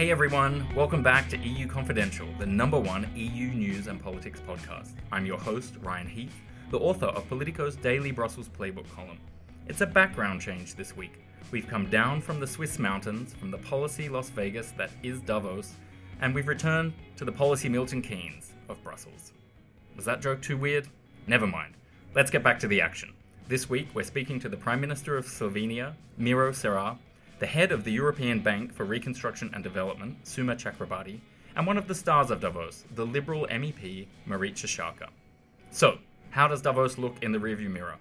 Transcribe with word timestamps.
Hey 0.00 0.10
everyone, 0.10 0.66
welcome 0.74 1.02
back 1.02 1.28
to 1.28 1.36
EU 1.36 1.66
Confidential, 1.66 2.26
the 2.38 2.46
number 2.46 2.80
one 2.80 3.06
EU 3.14 3.48
news 3.48 3.86
and 3.86 4.02
politics 4.02 4.40
podcast. 4.48 4.92
I'm 5.12 5.26
your 5.26 5.36
host, 5.36 5.74
Ryan 5.82 6.08
Heath, 6.08 6.32
the 6.70 6.78
author 6.78 7.08
of 7.08 7.28
Politico's 7.28 7.76
daily 7.76 8.10
Brussels 8.10 8.48
playbook 8.48 8.90
column. 8.94 9.18
It's 9.66 9.82
a 9.82 9.86
background 9.86 10.40
change 10.40 10.74
this 10.74 10.96
week. 10.96 11.20
We've 11.50 11.68
come 11.68 11.90
down 11.90 12.22
from 12.22 12.40
the 12.40 12.46
Swiss 12.46 12.78
mountains, 12.78 13.34
from 13.34 13.50
the 13.50 13.58
policy 13.58 14.08
Las 14.08 14.30
Vegas 14.30 14.70
that 14.78 14.90
is 15.02 15.20
Davos, 15.20 15.74
and 16.22 16.34
we've 16.34 16.48
returned 16.48 16.94
to 17.16 17.26
the 17.26 17.32
policy 17.32 17.68
Milton 17.68 18.00
Keynes 18.00 18.54
of 18.70 18.82
Brussels. 18.82 19.34
Was 19.96 20.06
that 20.06 20.22
joke 20.22 20.40
too 20.40 20.56
weird? 20.56 20.88
Never 21.26 21.46
mind. 21.46 21.74
Let's 22.14 22.30
get 22.30 22.42
back 22.42 22.58
to 22.60 22.68
the 22.68 22.80
action. 22.80 23.12
This 23.48 23.68
week, 23.68 23.88
we're 23.92 24.04
speaking 24.04 24.40
to 24.40 24.48
the 24.48 24.56
Prime 24.56 24.80
Minister 24.80 25.18
of 25.18 25.26
Slovenia, 25.26 25.92
Miro 26.16 26.52
Cerar, 26.52 26.96
the 27.40 27.46
head 27.46 27.72
of 27.72 27.84
the 27.84 27.90
European 27.90 28.40
Bank 28.40 28.72
for 28.72 28.84
Reconstruction 28.84 29.50
and 29.54 29.64
Development, 29.64 30.18
Suma 30.28 30.54
Chakrabarti, 30.54 31.20
and 31.56 31.66
one 31.66 31.78
of 31.78 31.88
the 31.88 31.94
stars 31.94 32.30
of 32.30 32.40
Davos, 32.40 32.84
the 32.94 33.06
Liberal 33.06 33.46
MEP, 33.50 34.06
Marietje 34.28 34.66
Schaake. 34.66 35.08
So, 35.70 35.98
how 36.28 36.46
does 36.48 36.60
Davos 36.60 36.98
look 36.98 37.16
in 37.22 37.32
the 37.32 37.38
rearview 37.38 37.70
mirror? 37.70 37.96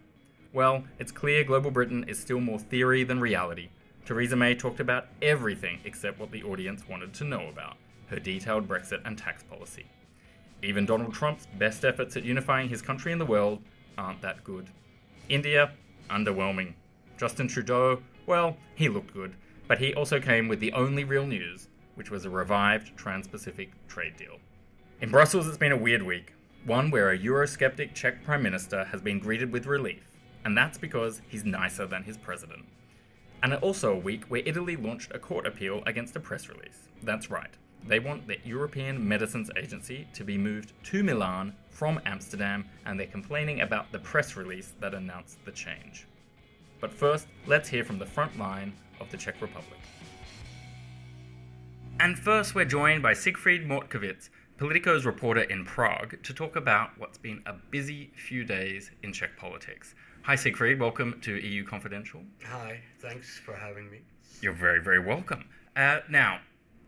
Well, 0.51 0.83
it's 0.99 1.13
clear 1.13 1.45
global 1.45 1.71
Britain 1.71 2.03
is 2.07 2.19
still 2.19 2.41
more 2.41 2.59
theory 2.59 3.05
than 3.05 3.21
reality. 3.21 3.69
Theresa 4.05 4.35
May 4.35 4.55
talked 4.55 4.81
about 4.81 5.07
everything 5.21 5.79
except 5.85 6.19
what 6.19 6.31
the 6.31 6.43
audience 6.43 6.87
wanted 6.89 7.13
to 7.13 7.23
know 7.23 7.47
about 7.47 7.77
her 8.07 8.19
detailed 8.19 8.67
Brexit 8.67 9.01
and 9.05 9.17
tax 9.17 9.43
policy. 9.43 9.85
Even 10.61 10.85
Donald 10.85 11.13
Trump's 11.13 11.47
best 11.57 11.85
efforts 11.85 12.17
at 12.17 12.25
unifying 12.25 12.67
his 12.67 12.81
country 12.81 13.11
and 13.13 13.21
the 13.21 13.25
world 13.25 13.61
aren't 13.97 14.21
that 14.21 14.43
good. 14.43 14.67
India, 15.29 15.71
underwhelming. 16.09 16.73
Justin 17.17 17.47
Trudeau, 17.47 18.01
well, 18.29 18.55
he 18.75 18.87
looked 18.89 19.11
good, 19.11 19.33
but 19.67 19.79
he 19.79 19.91
also 19.95 20.19
came 20.19 20.47
with 20.47 20.59
the 20.59 20.71
only 20.73 21.03
real 21.03 21.25
news, 21.25 21.67
which 21.95 22.11
was 22.11 22.25
a 22.25 22.29
revived 22.29 22.95
Trans 22.95 23.27
Pacific 23.27 23.71
trade 23.87 24.17
deal. 24.17 24.37
In 25.01 25.09
Brussels, 25.09 25.47
it's 25.47 25.57
been 25.57 25.71
a 25.71 25.77
weird 25.77 26.03
week, 26.03 26.35
one 26.63 26.91
where 26.91 27.09
a 27.09 27.17
Eurosceptic 27.17 27.95
Czech 27.95 28.23
Prime 28.23 28.43
Minister 28.43 28.85
has 28.85 29.01
been 29.01 29.17
greeted 29.17 29.51
with 29.51 29.65
relief, 29.65 30.03
and 30.45 30.55
that's 30.55 30.77
because 30.77 31.21
he's 31.27 31.43
nicer 31.43 31.87
than 31.87 32.03
his 32.03 32.17
president. 32.17 32.65
And 33.41 33.55
also 33.55 33.93
a 33.93 33.97
week 33.97 34.25
where 34.25 34.43
Italy 34.45 34.75
launched 34.75 35.11
a 35.15 35.17
court 35.17 35.47
appeal 35.47 35.81
against 35.87 36.15
a 36.15 36.19
press 36.19 36.49
release. 36.49 36.87
That's 37.01 37.31
right, 37.31 37.55
they 37.87 37.97
want 37.97 38.27
the 38.27 38.37
European 38.45 39.07
Medicines 39.07 39.49
Agency 39.57 40.07
to 40.13 40.23
be 40.23 40.37
moved 40.37 40.73
to 40.83 41.01
Milan 41.01 41.55
from 41.71 41.99
Amsterdam, 42.05 42.65
and 42.85 42.99
they're 42.99 43.07
complaining 43.07 43.61
about 43.61 43.91
the 43.91 43.97
press 43.97 44.35
release 44.35 44.73
that 44.79 44.93
announced 44.93 45.43
the 45.45 45.51
change. 45.51 46.05
But 46.79 46.93
first, 46.93 47.27
let's 47.45 47.67
hear 47.67 47.83
from 47.83 47.99
the 47.99 48.05
front 48.05 48.37
line 48.39 48.73
of 48.99 49.09
the 49.11 49.17
Czech 49.17 49.41
Republic. 49.41 49.79
And 51.99 52.17
first, 52.17 52.55
we're 52.55 52.65
joined 52.65 53.03
by 53.03 53.13
Siegfried 53.13 53.67
Mortkowitz, 53.67 54.29
Politico's 54.57 55.05
reporter 55.05 55.41
in 55.41 55.65
Prague, 55.65 56.21
to 56.23 56.33
talk 56.33 56.55
about 56.55 56.91
what's 56.97 57.17
been 57.17 57.43
a 57.45 57.53
busy 57.53 58.11
few 58.15 58.45
days 58.45 58.91
in 59.03 59.11
Czech 59.11 59.35
politics. 59.37 59.95
Hi, 60.23 60.35
Siegfried. 60.35 60.79
Welcome 60.79 61.19
to 61.21 61.35
EU 61.35 61.65
Confidential. 61.65 62.21
Hi, 62.45 62.79
thanks 62.99 63.37
for 63.37 63.53
having 63.53 63.91
me. 63.91 63.99
You're 64.41 64.53
very, 64.53 64.81
very 64.81 64.99
welcome. 64.99 65.45
Uh, 65.75 65.99
now, 66.09 66.39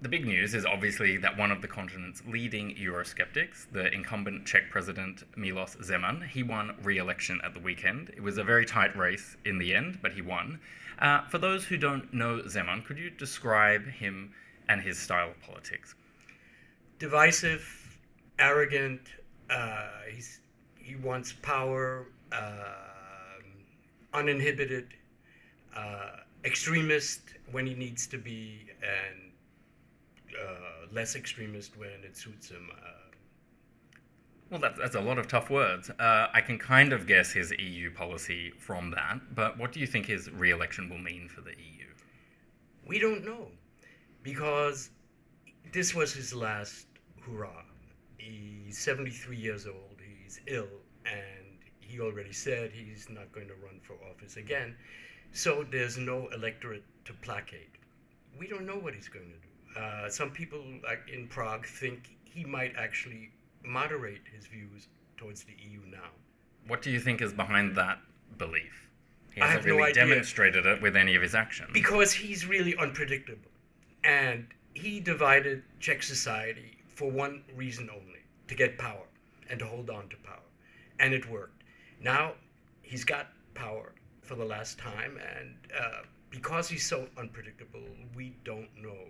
the 0.01 0.09
big 0.09 0.25
news 0.25 0.55
is 0.55 0.65
obviously 0.65 1.17
that 1.17 1.37
one 1.37 1.51
of 1.51 1.61
the 1.61 1.67
continent's 1.67 2.23
leading 2.27 2.75
Eurosceptics, 2.75 3.67
the 3.71 3.93
incumbent 3.93 4.45
Czech 4.45 4.71
president 4.71 5.23
Milos 5.37 5.75
Zeman, 5.75 6.27
he 6.27 6.41
won 6.41 6.75
re-election 6.81 7.39
at 7.43 7.53
the 7.53 7.59
weekend. 7.59 8.09
It 8.09 8.23
was 8.23 8.39
a 8.39 8.43
very 8.43 8.65
tight 8.65 8.95
race 8.97 9.37
in 9.45 9.59
the 9.59 9.75
end, 9.75 9.99
but 10.01 10.13
he 10.13 10.23
won. 10.23 10.59
Uh, 10.97 11.21
for 11.27 11.37
those 11.37 11.65
who 11.65 11.77
don't 11.77 12.11
know 12.11 12.41
Zeman, 12.47 12.83
could 12.83 12.97
you 12.97 13.11
describe 13.11 13.85
him 13.85 14.33
and 14.67 14.81
his 14.81 14.97
style 14.97 15.29
of 15.29 15.39
politics? 15.41 15.93
Divisive, 16.97 17.99
arrogant. 18.39 19.01
Uh, 19.49 19.87
he's 20.11 20.39
he 20.75 20.95
wants 20.95 21.33
power, 21.41 22.07
uh, 22.31 22.73
uninhibited, 24.13 24.87
extremist 26.43 27.21
when 27.51 27.67
he 27.67 27.75
needs 27.75 28.07
to 28.07 28.17
be, 28.17 28.65
and 28.81 29.30
uh, 30.35 30.87
less 30.93 31.15
extremist 31.15 31.77
when 31.77 32.03
it 32.03 32.17
suits 32.17 32.49
him. 32.49 32.69
Uh, 32.71 33.01
well, 34.49 34.59
that's, 34.59 34.77
that's 34.77 34.95
a 34.95 35.01
lot 35.01 35.17
of 35.17 35.27
tough 35.27 35.49
words. 35.49 35.89
Uh, 35.89 36.27
I 36.33 36.41
can 36.41 36.57
kind 36.57 36.91
of 36.91 37.07
guess 37.07 37.31
his 37.31 37.53
EU 37.57 37.89
policy 37.89 38.51
from 38.59 38.91
that, 38.91 39.33
but 39.33 39.57
what 39.57 39.71
do 39.71 39.79
you 39.79 39.87
think 39.87 40.05
his 40.05 40.29
re 40.29 40.51
election 40.51 40.89
will 40.89 40.97
mean 40.97 41.29
for 41.29 41.39
the 41.41 41.51
EU? 41.51 41.87
We 42.85 42.99
don't 42.99 43.23
know 43.23 43.47
because 44.23 44.89
this 45.71 45.95
was 45.95 46.13
his 46.13 46.33
last 46.33 46.87
hurrah. 47.21 47.63
He's 48.17 48.77
73 48.77 49.37
years 49.37 49.65
old, 49.65 49.99
he's 50.21 50.41
ill, 50.47 50.67
and 51.05 51.59
he 51.79 51.99
already 51.99 52.33
said 52.33 52.71
he's 52.71 53.07
not 53.09 53.31
going 53.31 53.47
to 53.47 53.55
run 53.55 53.79
for 53.81 53.95
office 54.09 54.35
again. 54.35 54.75
So 55.31 55.65
there's 55.71 55.97
no 55.97 56.27
electorate 56.35 56.83
to 57.05 57.13
placate. 57.13 57.75
We 58.37 58.47
don't 58.47 58.65
know 58.65 58.77
what 58.77 58.93
he's 58.93 59.07
going 59.07 59.27
to 59.27 59.31
do. 59.31 59.50
Uh, 59.77 60.09
some 60.09 60.31
people 60.31 60.63
like 60.83 61.09
in 61.11 61.27
Prague 61.27 61.65
think 61.65 62.17
he 62.23 62.43
might 62.43 62.73
actually 62.77 63.31
moderate 63.63 64.21
his 64.33 64.47
views 64.47 64.87
towards 65.17 65.43
the 65.43 65.53
EU 65.53 65.79
now. 65.89 66.09
What 66.67 66.81
do 66.81 66.91
you 66.91 66.99
think 66.99 67.21
is 67.21 67.33
behind 67.33 67.75
that 67.75 67.99
belief? 68.37 68.89
He 69.33 69.39
hasn't 69.39 69.59
have 69.59 69.65
no 69.65 69.77
really 69.77 69.91
idea. 69.91 70.07
demonstrated 70.07 70.65
it 70.65 70.81
with 70.81 70.95
any 70.95 71.15
of 71.15 71.21
his 71.21 71.35
actions. 71.35 71.69
Because 71.73 72.11
he's 72.11 72.45
really 72.45 72.75
unpredictable. 72.77 73.49
And 74.03 74.47
he 74.73 74.99
divided 74.99 75.63
Czech 75.79 76.03
society 76.03 76.77
for 76.87 77.09
one 77.09 77.43
reason 77.55 77.89
only 77.89 78.19
to 78.47 78.55
get 78.55 78.77
power 78.77 79.07
and 79.49 79.59
to 79.59 79.65
hold 79.65 79.89
on 79.89 80.09
to 80.09 80.17
power. 80.17 80.37
And 80.99 81.13
it 81.13 81.29
worked. 81.29 81.63
Now 82.01 82.33
he's 82.81 83.03
got 83.03 83.27
power 83.53 83.93
for 84.21 84.35
the 84.35 84.45
last 84.45 84.77
time, 84.77 85.19
and 85.37 85.55
uh, 85.77 86.03
because 86.29 86.69
he's 86.69 86.85
so 86.85 87.07
unpredictable, 87.17 87.81
we 88.15 88.35
don't 88.43 88.69
know 88.81 89.07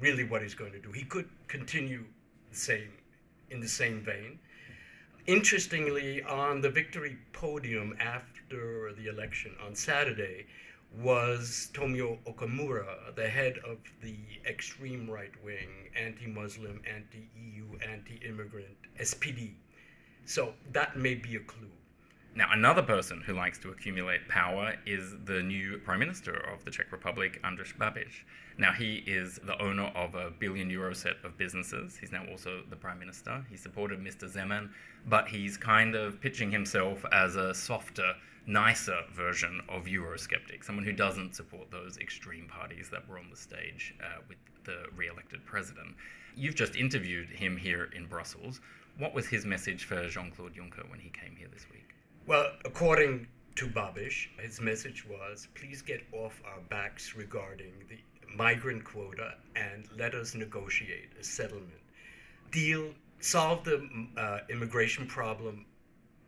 really 0.00 0.24
what 0.24 0.42
he's 0.42 0.54
going 0.54 0.72
to 0.72 0.80
do. 0.80 0.92
He 0.92 1.04
could 1.04 1.28
continue 1.48 2.04
the 2.50 2.56
same 2.56 2.92
in 3.50 3.60
the 3.60 3.68
same 3.68 4.00
vein. 4.00 4.38
Interestingly, 5.26 6.22
on 6.22 6.60
the 6.60 6.68
victory 6.68 7.16
podium 7.32 7.96
after 7.98 8.92
the 8.92 9.08
election 9.08 9.54
on 9.64 9.74
Saturday 9.74 10.46
was 11.02 11.70
Tomio 11.72 12.18
Okamura, 12.26 13.14
the 13.16 13.28
head 13.28 13.58
of 13.66 13.78
the 14.02 14.16
extreme 14.46 15.10
right 15.10 15.32
wing, 15.44 15.90
anti 15.96 16.26
Muslim, 16.26 16.80
anti 16.86 17.28
EU, 17.36 17.64
anti 17.90 18.20
immigrant 18.26 18.76
SPD. 19.00 19.54
So 20.26 20.54
that 20.72 20.96
may 20.96 21.14
be 21.14 21.36
a 21.36 21.40
clue. 21.40 21.70
Now, 22.36 22.48
another 22.50 22.82
person 22.82 23.20
who 23.20 23.34
likes 23.34 23.58
to 23.58 23.70
accumulate 23.70 24.26
power 24.26 24.74
is 24.84 25.14
the 25.24 25.40
new 25.40 25.78
Prime 25.78 26.00
Minister 26.00 26.34
of 26.34 26.64
the 26.64 26.70
Czech 26.72 26.90
Republic, 26.90 27.40
Andrej 27.44 27.76
Babiš. 27.78 28.24
Now, 28.58 28.72
he 28.72 29.04
is 29.06 29.38
the 29.44 29.56
owner 29.62 29.92
of 29.94 30.16
a 30.16 30.32
billion 30.32 30.68
euro 30.68 30.94
set 30.94 31.14
of 31.22 31.38
businesses. 31.38 31.96
He's 31.96 32.10
now 32.10 32.26
also 32.28 32.62
the 32.68 32.74
Prime 32.74 32.98
Minister. 32.98 33.46
He 33.48 33.56
supported 33.56 34.00
Mr. 34.00 34.28
Zeman, 34.28 34.70
but 35.06 35.28
he's 35.28 35.56
kind 35.56 35.94
of 35.94 36.20
pitching 36.20 36.50
himself 36.50 37.04
as 37.12 37.36
a 37.36 37.54
softer, 37.54 38.14
nicer 38.48 38.98
version 39.14 39.60
of 39.68 39.84
Eurosceptic, 39.84 40.64
someone 40.64 40.84
who 40.84 40.92
doesn't 40.92 41.36
support 41.36 41.70
those 41.70 41.98
extreme 41.98 42.48
parties 42.48 42.90
that 42.90 43.08
were 43.08 43.16
on 43.16 43.30
the 43.30 43.36
stage 43.36 43.94
uh, 44.02 44.22
with 44.28 44.38
the 44.64 44.86
re 44.96 45.06
elected 45.06 45.46
president. 45.46 45.94
You've 46.34 46.56
just 46.56 46.74
interviewed 46.74 47.28
him 47.28 47.56
here 47.56 47.90
in 47.94 48.06
Brussels. 48.06 48.60
What 48.98 49.14
was 49.14 49.28
his 49.28 49.46
message 49.46 49.84
for 49.84 50.08
Jean 50.08 50.32
Claude 50.32 50.54
Juncker 50.54 50.90
when 50.90 50.98
he 50.98 51.10
came 51.10 51.36
here 51.36 51.48
this 51.52 51.66
week? 51.70 51.83
Well, 52.26 52.52
according 52.64 53.26
to 53.56 53.66
Babiš, 53.66 54.28
his 54.40 54.58
message 54.58 55.04
was 55.06 55.46
please 55.54 55.82
get 55.82 56.00
off 56.10 56.40
our 56.46 56.60
backs 56.70 57.14
regarding 57.14 57.74
the 57.90 57.98
migrant 58.34 58.82
quota 58.82 59.34
and 59.54 59.86
let 59.98 60.14
us 60.14 60.34
negotiate 60.34 61.10
a 61.20 61.22
settlement. 61.22 61.82
Deal, 62.50 62.94
solve 63.20 63.62
the 63.64 63.86
uh, 64.16 64.38
immigration 64.48 65.06
problem 65.06 65.66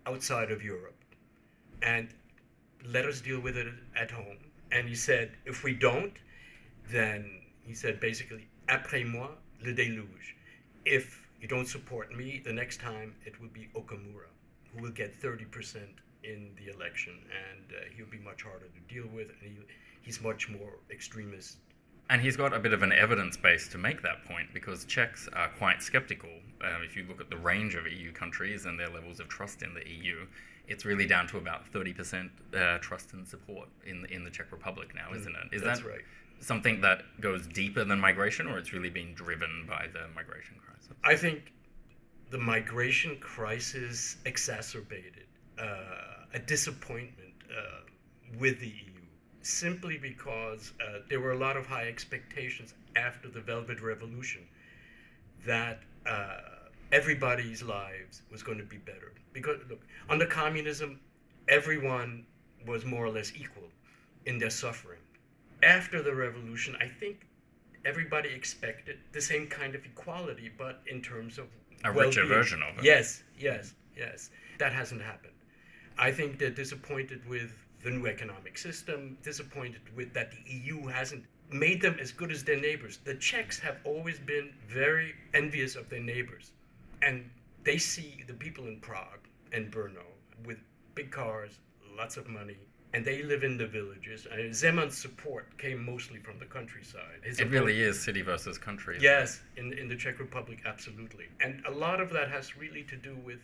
outside 0.05 0.51
of 0.51 0.63
Europe 0.63 1.03
and 1.81 2.09
let 2.85 3.07
us 3.07 3.23
deal 3.23 3.41
with 3.41 3.57
it 3.57 3.69
at 3.99 4.11
home. 4.11 4.37
And 4.73 4.87
he 4.87 4.95
said, 4.95 5.31
if 5.47 5.65
we 5.65 5.73
don't, 5.73 6.13
then 6.91 7.41
he 7.63 7.73
said 7.73 8.01
basically, 8.01 8.47
après 8.69 9.11
moi, 9.11 9.29
le 9.65 9.73
déluge. 9.73 10.35
If 10.85 11.27
you 11.41 11.49
don't 11.49 11.67
support 11.67 12.15
me, 12.15 12.43
the 12.45 12.53
next 12.53 12.83
time 12.83 13.15
it 13.25 13.41
will 13.41 13.49
be 13.49 13.71
Okamura 13.75 14.36
who 14.77 14.83
will 14.83 14.91
get 14.91 15.21
30% 15.21 15.77
in 16.25 16.51
the 16.57 16.73
election, 16.73 17.15
and 17.15 17.73
uh, 17.73 17.85
he'll 17.97 18.07
be 18.07 18.19
much 18.19 18.43
harder 18.43 18.67
to 18.67 18.95
deal 18.95 19.07
with, 19.15 19.29
and 19.43 19.53
he, 19.53 19.57
he's 20.03 20.21
much 20.21 20.49
more 20.49 20.79
extremist. 20.91 21.57
And 22.09 22.21
he's 22.21 22.37
got 22.37 22.53
a 22.53 22.59
bit 22.59 22.73
of 22.73 22.83
an 22.83 22.93
evidence 22.93 23.37
base 23.37 23.69
to 23.69 23.79
make 23.79 24.03
that 24.03 24.25
point 24.25 24.49
because 24.55 24.85
Czechs 24.85 25.29
are 25.33 25.49
quite 25.59 25.83
skeptical. 25.83 26.31
Um, 26.63 26.83
if 26.85 26.97
you 26.97 27.05
look 27.09 27.21
at 27.21 27.31
the 27.31 27.37
range 27.37 27.75
of 27.75 27.87
EU 27.87 28.13
countries 28.13 28.65
and 28.65 28.79
their 28.79 28.89
levels 28.89 29.19
of 29.19 29.29
trust 29.29 29.63
in 29.63 29.75
the 29.75 29.89
EU, 29.89 30.27
it's 30.69 30.85
really 30.85 31.07
down 31.07 31.27
to 31.29 31.39
about 31.39 31.71
30% 31.73 32.31
uh, 32.55 32.79
trust 32.79 33.13
and 33.13 33.27
support 33.27 33.69
in 33.85 34.03
the, 34.03 34.13
in 34.13 34.25
the 34.25 34.31
Czech 34.31 34.53
Republic 34.53 34.95
now, 34.95 35.17
isn't 35.17 35.35
it? 35.35 35.57
Is 35.57 35.63
That's 35.63 35.81
that 35.81 35.89
right. 35.89 36.01
something 36.41 36.81
that 36.83 37.03
goes 37.21 37.47
deeper 37.49 37.83
than 37.83 37.99
migration, 37.99 38.47
or 38.47 38.59
it's 38.59 38.73
really 38.73 38.91
being 38.91 39.15
driven 39.15 39.67
by 39.69 39.87
the 39.93 40.07
migration 40.15 40.57
crisis? 40.65 40.93
I 41.05 41.17
think 41.17 41.53
the 42.31 42.39
migration 42.39 43.17
crisis 43.21 44.17
exacerbated 44.25 45.27
uh, 45.59 46.25
a 46.35 46.39
disappointment 46.39 47.35
uh, 47.51 47.81
with 48.39 48.61
the 48.61 48.69
EU 48.69 48.93
simply 49.43 49.97
because 49.97 50.73
uh, 50.81 50.99
there 51.09 51.21
were 51.21 51.33
a 51.33 51.39
lot 51.39 51.57
of 51.57 51.67
high 51.67 51.87
expectations 51.87 52.75
after 52.97 53.29
the 53.29 53.41
Velvet 53.41 53.81
Revolution 53.81 54.43
that 55.47 55.81
uh, 56.05 56.39
everybody's 56.91 57.63
lives 57.63 58.23
was 58.31 58.43
going 58.43 58.59
to 58.59 58.65
be 58.65 58.79
better. 58.79 59.13
Because, 59.33 59.59
look, 59.69 59.81
under 60.11 60.27
communism, 60.27 60.99
everyone 61.49 62.27
was 62.67 62.85
more 62.85 63.05
or 63.05 63.11
less 63.11 63.33
equal 63.37 63.69
in 64.25 64.39
their 64.39 64.51
suffering. 64.51 64.99
After 65.63 66.03
the 66.03 66.15
revolution, 66.15 66.77
I 66.81 66.89
think 66.89 67.27
everybody 67.85 68.31
expected 68.31 68.99
the 69.13 69.21
same 69.21 69.47
kind 69.47 69.77
of 69.77 69.85
equality, 69.85 70.51
but 70.59 70.83
in 70.89 71.01
terms 71.01 71.39
of 71.39 71.47
a 71.85 71.93
richer 71.93 72.25
version 72.25 72.63
of 72.63 72.79
it. 72.79 72.85
Yes, 72.85 73.23
yes, 73.39 73.75
yes. 73.97 74.31
That 74.59 74.73
hasn't 74.73 75.03
happened. 75.03 75.33
I 75.99 76.11
think 76.11 76.39
they're 76.39 76.51
disappointed 76.51 77.27
with 77.29 77.51
the 77.83 77.91
new 77.91 78.07
economic 78.07 78.59
system, 78.59 79.17
disappointed 79.23 79.81
with 79.95 80.13
that 80.15 80.31
the 80.33 80.53
EU 80.53 80.87
hasn't 80.87 81.25
made 81.51 81.81
them 81.81 81.97
as 82.01 82.11
good 82.13 82.33
as 82.33 82.43
their 82.45 82.61
neighbors. 82.61 82.99
The 83.05 83.15
Czechs 83.15 83.59
have 83.61 83.79
always 83.85 84.19
been 84.19 84.53
very 84.67 85.15
envious 85.35 85.77
of 85.77 85.89
their 85.89 86.01
neighbors. 86.01 86.53
And 87.03 87.31
they 87.65 87.79
see 87.79 88.25
the 88.27 88.35
people 88.35 88.67
in 88.67 88.81
Prague 88.81 89.29
and 89.53 89.71
Brno 89.71 90.05
with 90.45 90.59
big 90.95 91.11
cars, 91.11 91.59
lots 91.97 92.17
of 92.17 92.29
money, 92.29 92.59
and 92.93 93.05
they 93.05 93.23
live 93.23 93.43
in 93.43 93.59
the 93.59 93.67
villages. 93.67 94.27
And 94.31 94.55
Zeman's 94.55 94.97
support 94.97 95.57
came 95.59 95.85
mostly 95.85 96.19
from 96.19 96.39
the 96.39 96.47
countryside. 96.47 97.21
His 97.23 97.41
it 97.41 97.51
really 97.51 97.81
is 97.81 98.03
city 98.03 98.23
versus 98.23 98.59
country. 98.59 98.99
Yes, 99.01 99.43
in, 99.57 99.73
in 99.73 99.89
the 99.89 99.97
Czech 99.97 100.19
Republic, 100.19 100.61
absolutely. 100.65 101.27
And 101.41 101.63
a 101.67 101.71
lot 101.71 102.01
of 102.01 102.11
that 102.11 102.31
has 102.31 102.57
really 102.57 102.85
to 102.85 102.97
do 102.97 103.17
with, 103.25 103.41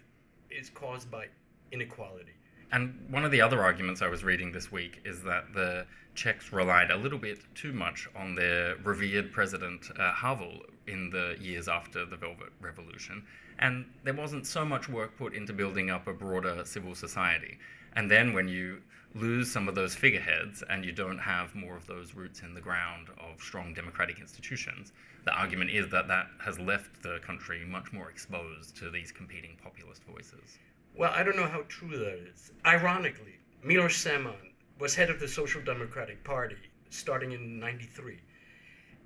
is 0.51 0.71
caused 0.71 1.11
by 1.11 1.27
inequality. 1.71 2.33
And 2.73 3.07
one 3.11 3.25
of 3.25 3.31
the 3.31 3.41
other 3.43 3.63
arguments 3.63 4.01
I 4.01 4.09
was 4.09 4.25
reading 4.25 4.51
this 4.51 4.73
week 4.73 5.03
is 5.05 5.23
that 5.25 5.53
the 5.53 5.87
Czechs 6.15 6.53
relied 6.53 6.91
a 6.91 6.97
little 6.97 7.19
bit 7.19 7.39
too 7.55 7.73
much 7.73 8.09
on 8.17 8.35
their 8.35 8.77
revered 8.77 9.33
president 9.33 9.91
uh, 9.99 10.13
Havel 10.13 10.61
in 10.87 11.11
the 11.11 11.37
years 11.39 11.69
after 11.69 12.07
the 12.07 12.17
Velvet 12.17 12.53
Revolution, 12.61 13.23
and 13.59 13.85
there 14.05 14.15
wasn't 14.15 14.47
so 14.47 14.65
much 14.65 14.89
work 14.89 15.17
put 15.17 15.35
into 15.35 15.53
building 15.53 15.91
up 15.91 16.07
a 16.07 16.13
broader 16.13 16.65
civil 16.65 16.95
society. 16.95 17.59
And 17.95 18.11
then 18.11 18.33
when 18.33 18.49
you 18.49 18.81
lose 19.15 19.51
some 19.51 19.69
of 19.69 19.75
those 19.75 19.95
figureheads 19.95 20.63
and 20.71 20.85
you 20.85 20.93
don't 20.93 21.19
have 21.19 21.55
more 21.55 21.77
of 21.77 21.87
those 21.87 22.15
roots 22.15 22.41
in 22.41 22.55
the 22.55 22.61
ground 22.61 23.09
of 23.19 23.41
strong 23.43 23.75
democratic 23.75 24.19
institutions, 24.19 24.93
the 25.25 25.33
argument 25.33 25.71
is 25.71 25.89
that 25.91 26.09
that 26.09 26.27
has 26.41 26.59
left 26.59 27.03
the 27.03 27.19
country 27.21 27.65
much 27.65 27.93
more 27.93 28.11
exposed 28.11 28.77
to 28.77 28.91
these 28.91 29.13
competing 29.13 29.57
populist 29.63 30.03
voices. 30.05 30.59
Well, 30.97 31.13
I 31.15 31.23
don't 31.23 31.37
know 31.37 31.47
how 31.47 31.63
true 31.69 31.97
that 31.99 32.29
is. 32.33 32.53
Ironically, 32.67 33.37
Miloš 33.65 33.97
Zeman 34.03 34.53
was 34.79 34.95
head 34.95 35.11
of 35.11 35.21
the 35.21 35.29
Social 35.29 35.63
Democratic 35.63 36.25
Party 36.25 36.57
starting 36.91 37.33
in 37.33 37.59
93. 37.59 38.19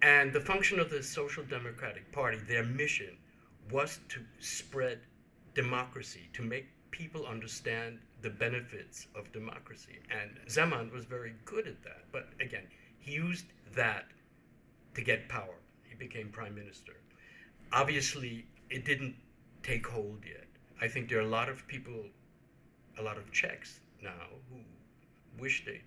And 0.02 0.32
the 0.32 0.40
function 0.40 0.78
of 0.80 0.90
the 0.90 1.02
Social 1.02 1.44
Democratic 1.44 2.10
Party, 2.12 2.38
their 2.48 2.64
mission, 2.64 3.16
was 3.70 4.00
to 4.08 4.20
spread 4.40 5.00
democracy, 5.54 6.28
to 6.32 6.42
make 6.42 6.66
people 6.90 7.26
understand 7.26 7.98
the 8.22 8.30
benefits 8.30 9.06
of 9.14 9.32
democracy. 9.32 9.98
And 10.10 10.30
Zeman 10.48 10.92
was 10.92 11.04
very 11.04 11.34
good 11.44 11.66
at 11.66 11.82
that. 11.84 12.04
But 12.12 12.28
again, 12.40 12.64
he 12.98 13.12
used 13.12 13.46
that 13.74 14.06
to 14.94 15.02
get 15.02 15.28
power. 15.28 15.54
He 15.84 15.94
became 15.94 16.28
prime 16.30 16.54
minister. 16.54 16.92
Obviously, 17.72 18.46
it 18.70 18.84
didn't 18.84 19.14
take 19.62 19.86
hold 19.86 20.24
yet. 20.26 20.46
I 20.80 20.88
think 20.88 21.08
there 21.08 21.18
are 21.18 21.22
a 21.22 21.28
lot 21.28 21.48
of 21.48 21.66
people, 21.66 22.04
a 22.98 23.02
lot 23.02 23.16
of 23.16 23.30
Czechs 23.32 23.80
now 24.02 24.10
who 24.50 24.58
wish 25.40 25.64
they 25.64 25.82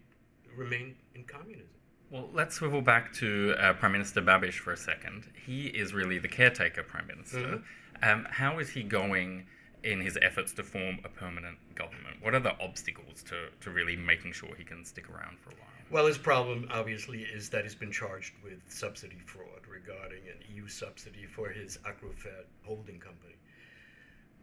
remained 0.56 0.96
in 1.16 1.24
communism. 1.24 1.68
Well, 2.12 2.30
let's 2.34 2.56
swivel 2.56 2.82
back 2.82 3.14
to 3.14 3.56
uh, 3.60 3.74
Prime 3.74 3.92
Minister 3.92 4.22
Babiš 4.22 4.54
for 4.54 4.74
a 4.74 4.78
second. 4.78 5.28
He 5.46 5.68
is 5.68 5.94
really 5.94 6.18
the 6.18 6.28
caretaker 6.28 6.84
Prime 6.84 7.06
Minister. 7.06 7.38
Mm-hmm. 7.38 8.10
Um, 8.10 8.28
how 8.32 8.60
is 8.60 8.70
he 8.70 8.82
going 8.82 9.46
in 9.84 10.02
his 10.02 10.18
efforts 10.22 10.54
to 10.54 10.64
form 10.64 11.00
a 11.04 11.10
permanent 11.10 11.58
government? 11.76 12.18
What 12.22 12.36
are 12.36 12.40
the 12.40 12.60
obstacles 12.62 13.24
to, 13.24 13.50
to 13.62 13.70
really 13.70 13.96
making 13.96 14.34
sure 14.34 14.50
he 14.58 14.64
can 14.64 14.84
stick 14.84 15.10
around 15.10 15.40
for 15.40 15.52
a 15.52 15.54
while? 15.54 15.70
Well, 15.90 16.06
his 16.06 16.18
problem, 16.18 16.68
obviously, 16.72 17.22
is 17.22 17.50
that 17.50 17.64
he's 17.64 17.76
been 17.76 17.92
charged 17.92 18.34
with 18.44 18.62
subsidy 18.68 19.20
fraud 19.26 19.66
regarding 19.70 20.22
an 20.28 20.54
EU 20.54 20.68
subsidy 20.68 21.26
for 21.26 21.50
his 21.50 21.78
Agrofert 21.86 22.46
holding 22.64 23.00
company 23.00 23.36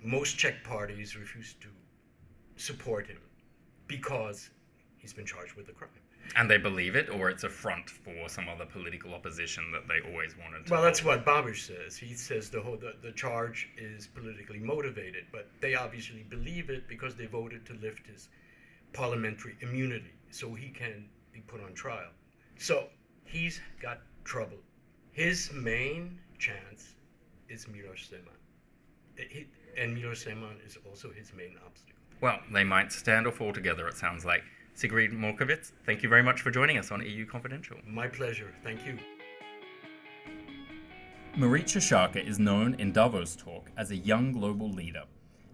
most 0.02 0.38
Czech 0.38 0.62
parties 0.62 1.16
refuse 1.16 1.54
to 1.60 1.68
support 2.56 3.06
him 3.06 3.18
because 3.86 4.50
he's 4.98 5.12
been 5.12 5.26
charged 5.26 5.54
with 5.54 5.68
a 5.68 5.72
crime. 5.72 5.90
And 6.34 6.50
they 6.50 6.58
believe 6.58 6.96
it, 6.96 7.08
or 7.08 7.30
it's 7.30 7.44
a 7.44 7.48
front 7.48 7.88
for 7.88 8.28
some 8.28 8.48
other 8.48 8.66
political 8.66 9.14
opposition 9.14 9.70
that 9.72 9.86
they 9.88 10.00
always 10.10 10.36
wanted 10.36 10.66
to. 10.66 10.72
Well, 10.72 10.82
that's 10.82 11.04
what 11.04 11.24
Babiš 11.24 11.66
says. 11.66 11.96
He 11.96 12.14
says 12.14 12.50
the 12.50 12.60
whole 12.60 12.76
the, 12.76 12.94
the 13.02 13.12
charge 13.12 13.68
is 13.76 14.06
politically 14.06 14.58
motivated, 14.58 15.24
but 15.32 15.48
they 15.60 15.74
obviously 15.74 16.24
believe 16.28 16.70
it 16.70 16.88
because 16.88 17.14
they 17.14 17.26
voted 17.26 17.64
to 17.66 17.74
lift 17.74 18.06
his 18.06 18.28
parliamentary 18.92 19.56
immunity 19.60 20.12
so 20.30 20.54
he 20.54 20.68
can 20.68 21.08
be 21.32 21.40
put 21.40 21.62
on 21.62 21.74
trial. 21.74 22.10
So 22.58 22.88
he's 23.24 23.60
got 23.80 24.00
trouble. 24.24 24.58
His 25.12 25.52
main 25.52 26.18
chance 26.38 26.94
is 27.48 27.66
Miloš 27.66 28.10
Zeman 28.10 28.36
and 29.76 29.96
Miloš 29.96 30.26
Zeman 30.26 30.64
is 30.64 30.78
also 30.88 31.10
his 31.10 31.32
main 31.34 31.54
obstacle. 31.64 31.94
Well, 32.20 32.40
they 32.52 32.64
might 32.64 32.92
stand 32.92 33.26
or 33.26 33.32
fall 33.32 33.52
together, 33.52 33.86
it 33.88 33.96
sounds 33.96 34.24
like. 34.24 34.42
Siegfried 34.76 35.10
Mortkowitz, 35.12 35.72
thank 35.86 36.02
you 36.02 36.10
very 36.10 36.22
much 36.22 36.42
for 36.42 36.50
joining 36.50 36.76
us 36.76 36.90
on 36.92 37.00
EU 37.00 37.24
Confidential. 37.24 37.78
My 37.86 38.08
pleasure. 38.08 38.52
Thank 38.62 38.84
you. 38.84 38.98
Marietje 41.34 41.80
Schaake 41.80 42.22
is 42.22 42.38
known 42.38 42.74
in 42.74 42.92
Davos 42.92 43.36
talk 43.36 43.70
as 43.78 43.90
a 43.90 43.96
young 43.96 44.32
global 44.32 44.70
leader, 44.70 45.04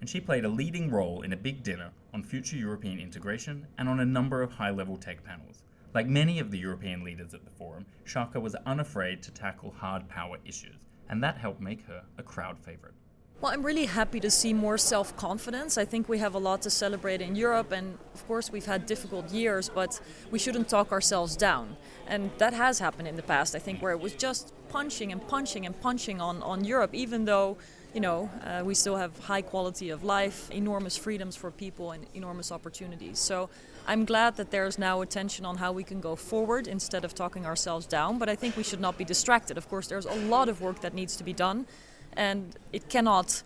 and 0.00 0.10
she 0.10 0.20
played 0.20 0.44
a 0.44 0.48
leading 0.48 0.90
role 0.90 1.22
in 1.22 1.32
a 1.32 1.36
big 1.36 1.62
dinner 1.62 1.92
on 2.12 2.24
future 2.24 2.56
European 2.56 2.98
integration 2.98 3.64
and 3.78 3.88
on 3.88 4.00
a 4.00 4.04
number 4.04 4.42
of 4.42 4.50
high 4.50 4.70
level 4.70 4.96
tech 4.96 5.22
panels. 5.22 5.62
Like 5.94 6.08
many 6.08 6.40
of 6.40 6.50
the 6.50 6.58
European 6.58 7.04
leaders 7.04 7.32
at 7.32 7.44
the 7.44 7.50
forum, 7.52 7.86
Schaake 8.04 8.42
was 8.42 8.56
unafraid 8.66 9.22
to 9.22 9.30
tackle 9.30 9.70
hard 9.70 10.08
power 10.08 10.38
issues, 10.44 10.88
and 11.08 11.22
that 11.22 11.38
helped 11.38 11.60
make 11.60 11.86
her 11.86 12.02
a 12.18 12.24
crowd 12.24 12.58
favorite. 12.58 12.94
Well, 13.42 13.50
I'm 13.50 13.64
really 13.64 13.86
happy 13.86 14.20
to 14.20 14.30
see 14.30 14.52
more 14.52 14.78
self 14.78 15.16
confidence. 15.16 15.76
I 15.76 15.84
think 15.84 16.08
we 16.08 16.18
have 16.18 16.36
a 16.36 16.38
lot 16.38 16.62
to 16.62 16.70
celebrate 16.70 17.20
in 17.20 17.34
Europe, 17.34 17.72
and 17.72 17.98
of 18.14 18.24
course, 18.28 18.52
we've 18.52 18.66
had 18.66 18.86
difficult 18.86 19.32
years, 19.32 19.68
but 19.68 20.00
we 20.30 20.38
shouldn't 20.38 20.68
talk 20.68 20.92
ourselves 20.92 21.34
down. 21.34 21.76
And 22.06 22.30
that 22.38 22.52
has 22.52 22.78
happened 22.78 23.08
in 23.08 23.16
the 23.16 23.22
past, 23.24 23.56
I 23.56 23.58
think, 23.58 23.82
where 23.82 23.90
it 23.90 23.98
was 23.98 24.14
just 24.14 24.52
punching 24.68 25.10
and 25.10 25.26
punching 25.26 25.66
and 25.66 25.74
punching 25.80 26.20
on, 26.20 26.40
on 26.44 26.62
Europe, 26.62 26.94
even 26.94 27.24
though, 27.24 27.58
you 27.92 28.00
know, 28.00 28.30
uh, 28.44 28.62
we 28.64 28.76
still 28.76 28.94
have 28.94 29.18
high 29.18 29.42
quality 29.42 29.90
of 29.90 30.04
life, 30.04 30.48
enormous 30.52 30.96
freedoms 30.96 31.34
for 31.34 31.50
people, 31.50 31.90
and 31.90 32.06
enormous 32.14 32.52
opportunities. 32.52 33.18
So 33.18 33.50
I'm 33.88 34.04
glad 34.04 34.36
that 34.36 34.52
there's 34.52 34.78
now 34.78 35.00
attention 35.00 35.44
on 35.44 35.56
how 35.56 35.72
we 35.72 35.82
can 35.82 36.00
go 36.00 36.14
forward 36.14 36.68
instead 36.68 37.04
of 37.04 37.12
talking 37.12 37.44
ourselves 37.44 37.86
down, 37.86 38.20
but 38.20 38.28
I 38.28 38.36
think 38.36 38.56
we 38.56 38.62
should 38.62 38.80
not 38.80 38.96
be 38.96 39.04
distracted. 39.04 39.58
Of 39.58 39.68
course, 39.68 39.88
there's 39.88 40.06
a 40.06 40.14
lot 40.14 40.48
of 40.48 40.60
work 40.60 40.80
that 40.82 40.94
needs 40.94 41.16
to 41.16 41.24
be 41.24 41.32
done 41.32 41.66
and 42.16 42.56
it 42.72 42.88
cannot 42.88 43.42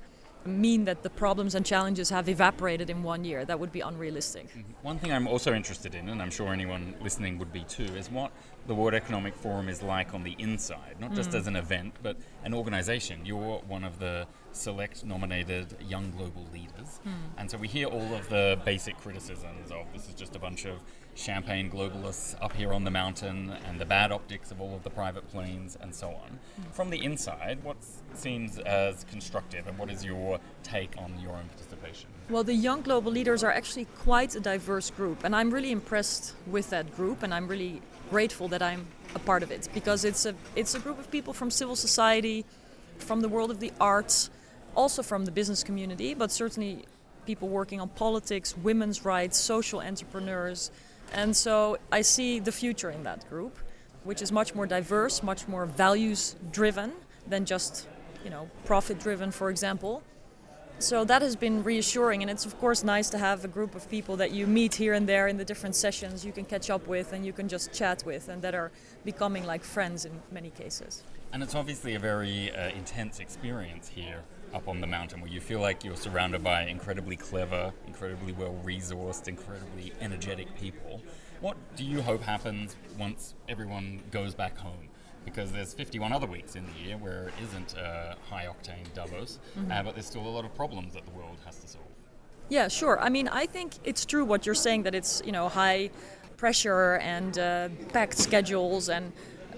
mean 0.46 0.84
that 0.84 1.02
the 1.02 1.10
problems 1.10 1.54
and 1.54 1.66
challenges 1.66 2.10
have 2.10 2.28
evaporated 2.28 2.88
in 2.90 3.02
one 3.02 3.24
year. 3.24 3.44
That 3.44 3.58
would 3.58 3.72
be 3.72 3.80
unrealistic. 3.80 4.48
Mm-hmm. 4.48 4.72
One 4.82 4.98
thing 4.98 5.12
I'm 5.12 5.26
also 5.26 5.52
interested 5.52 5.94
in, 5.94 6.08
and 6.08 6.22
I'm 6.22 6.30
sure 6.30 6.52
anyone 6.52 6.94
listening 7.00 7.38
would 7.38 7.52
be 7.52 7.64
too, 7.64 7.84
is 7.84 8.10
what 8.10 8.30
the 8.66 8.74
World 8.74 8.94
Economic 8.94 9.34
Forum 9.34 9.68
is 9.68 9.82
like 9.82 10.14
on 10.14 10.22
the 10.22 10.36
inside, 10.38 10.96
not 11.00 11.14
just 11.14 11.30
mm. 11.30 11.38
as 11.38 11.46
an 11.46 11.56
event, 11.56 11.94
but 12.02 12.16
an 12.44 12.54
organization. 12.54 13.24
You're 13.24 13.58
one 13.66 13.84
of 13.84 13.98
the 13.98 14.26
select 14.52 15.04
nominated 15.04 15.76
young 15.86 16.10
global 16.12 16.46
leaders. 16.52 17.00
Mm. 17.06 17.12
And 17.38 17.50
so 17.50 17.58
we 17.58 17.68
hear 17.68 17.86
all 17.88 18.14
of 18.14 18.28
the 18.28 18.58
basic 18.64 18.96
criticisms 18.98 19.70
of 19.70 19.92
this 19.92 20.08
is 20.08 20.14
just 20.14 20.36
a 20.36 20.38
bunch 20.38 20.64
of 20.64 20.82
champagne 21.16 21.70
globalists 21.70 22.36
up 22.42 22.52
here 22.52 22.72
on 22.72 22.84
the 22.84 22.90
mountain 22.90 23.54
and 23.66 23.80
the 23.80 23.84
bad 23.84 24.12
optics 24.12 24.50
of 24.50 24.60
all 24.60 24.74
of 24.74 24.82
the 24.84 24.90
private 24.90 25.26
planes 25.28 25.76
and 25.80 25.94
so 25.94 26.08
on. 26.08 26.38
Mm. 26.60 26.72
From 26.72 26.90
the 26.90 27.02
inside, 27.02 27.64
what 27.64 27.76
seems 28.14 28.58
as 28.58 29.04
constructive 29.04 29.66
and 29.66 29.78
what 29.78 29.90
is 29.90 30.04
your 30.04 30.38
take 30.62 30.94
on 30.98 31.18
your 31.20 31.32
own 31.32 31.48
participation? 31.48 32.10
Well, 32.28 32.44
the 32.44 32.54
young 32.54 32.82
global 32.82 33.10
leaders 33.10 33.42
are 33.42 33.50
actually 33.50 33.86
quite 33.98 34.34
a 34.34 34.40
diverse 34.40 34.90
group, 34.90 35.24
and 35.24 35.34
I'm 35.34 35.50
really 35.50 35.72
impressed 35.72 36.34
with 36.46 36.70
that 36.70 36.94
group, 36.94 37.22
and 37.22 37.32
I'm 37.32 37.48
really 37.48 37.80
grateful 38.10 38.48
that 38.48 38.62
I'm 38.62 38.86
a 39.14 39.18
part 39.18 39.42
of 39.42 39.50
it 39.50 39.68
because 39.72 40.04
it's 40.04 40.26
a 40.26 40.34
it's 40.54 40.74
a 40.74 40.78
group 40.78 40.98
of 40.98 41.10
people 41.10 41.32
from 41.32 41.50
civil 41.50 41.76
society, 41.76 42.44
from 42.98 43.20
the 43.20 43.28
world 43.28 43.50
of 43.50 43.60
the 43.60 43.72
arts, 43.80 44.30
also 44.74 45.02
from 45.02 45.24
the 45.24 45.30
business 45.30 45.64
community, 45.64 46.14
but 46.14 46.30
certainly 46.30 46.84
people 47.24 47.48
working 47.48 47.80
on 47.80 47.88
politics, 47.88 48.56
women's 48.56 49.04
rights, 49.04 49.38
social 49.38 49.80
entrepreneurs. 49.80 50.70
And 51.12 51.36
so 51.36 51.78
I 51.90 52.02
see 52.02 52.40
the 52.40 52.52
future 52.52 52.90
in 52.90 53.02
that 53.04 53.28
group. 53.30 53.58
which 54.06 54.22
is 54.22 54.30
much 54.30 54.54
more 54.54 54.66
diverse, 54.66 55.22
much 55.22 55.48
more 55.48 55.66
values 55.66 56.36
driven 56.52 56.92
than 57.26 57.44
just, 57.44 57.88
you 58.24 58.30
know, 58.30 58.48
profit 58.64 59.00
driven, 59.00 59.32
for 59.32 59.50
example. 59.50 60.02
So 60.78 61.04
that 61.04 61.22
has 61.22 61.34
been 61.34 61.64
reassuring, 61.64 62.22
and 62.22 62.30
it's 62.30 62.46
of 62.46 62.58
course 62.60 62.84
nice 62.84 63.10
to 63.10 63.18
have 63.18 63.44
a 63.44 63.48
group 63.48 63.74
of 63.74 63.90
people 63.90 64.16
that 64.18 64.30
you 64.30 64.46
meet 64.46 64.74
here 64.74 64.92
and 64.92 65.08
there 65.08 65.26
in 65.26 65.38
the 65.38 65.44
different 65.44 65.74
sessions 65.74 66.24
you 66.24 66.32
can 66.32 66.44
catch 66.44 66.68
up 66.70 66.86
with 66.86 67.12
and 67.14 67.24
you 67.26 67.32
can 67.32 67.48
just 67.48 67.72
chat 67.72 68.04
with, 68.06 68.28
and 68.28 68.42
that 68.42 68.54
are 68.54 68.70
becoming 69.04 69.44
like 69.44 69.64
friends 69.64 70.04
in 70.04 70.12
many 70.30 70.50
cases. 70.50 71.02
And 71.32 71.42
it's 71.42 71.54
obviously 71.54 71.94
a 71.94 71.98
very 71.98 72.54
uh, 72.54 72.68
intense 72.70 73.18
experience 73.18 73.88
here 73.88 74.22
up 74.54 74.68
on 74.68 74.80
the 74.80 74.86
mountain 74.86 75.20
where 75.20 75.30
you 75.30 75.40
feel 75.40 75.60
like 75.60 75.84
you're 75.84 75.96
surrounded 75.96 76.42
by 76.42 76.62
incredibly 76.62 77.16
clever, 77.16 77.72
incredibly 77.86 78.32
well 78.32 78.58
resourced, 78.64 79.28
incredibly 79.28 79.92
energetic 80.00 80.54
people. 80.56 81.02
What 81.40 81.56
do 81.76 81.84
you 81.84 82.02
hope 82.02 82.22
happens 82.22 82.76
once 82.98 83.34
everyone 83.48 84.02
goes 84.10 84.34
back 84.34 84.56
home? 84.56 84.88
Because 85.24 85.52
there's 85.52 85.74
51 85.74 86.12
other 86.12 86.26
weeks 86.26 86.54
in 86.54 86.64
the 86.66 86.88
year 86.88 86.96
where 86.96 87.28
it 87.28 87.34
isn't 87.42 87.76
uh, 87.76 88.14
high 88.30 88.46
octane 88.46 88.92
Davos, 88.94 89.38
mm-hmm. 89.58 89.70
uh, 89.70 89.82
but 89.82 89.94
there's 89.94 90.06
still 90.06 90.26
a 90.26 90.28
lot 90.28 90.44
of 90.44 90.54
problems 90.54 90.94
that 90.94 91.04
the 91.04 91.10
world 91.10 91.36
has 91.44 91.58
to 91.58 91.68
solve. 91.68 91.84
Yeah, 92.48 92.68
sure. 92.68 93.00
I 93.00 93.08
mean, 93.08 93.26
I 93.28 93.46
think 93.46 93.74
it's 93.84 94.06
true 94.06 94.24
what 94.24 94.46
you're 94.46 94.54
saying 94.54 94.84
that 94.84 94.94
it's 94.94 95.20
you 95.24 95.32
know 95.32 95.48
high 95.48 95.90
pressure 96.36 96.96
and 96.96 97.38
uh, 97.38 97.68
packed 97.92 98.18
schedules 98.18 98.88
and 98.88 99.12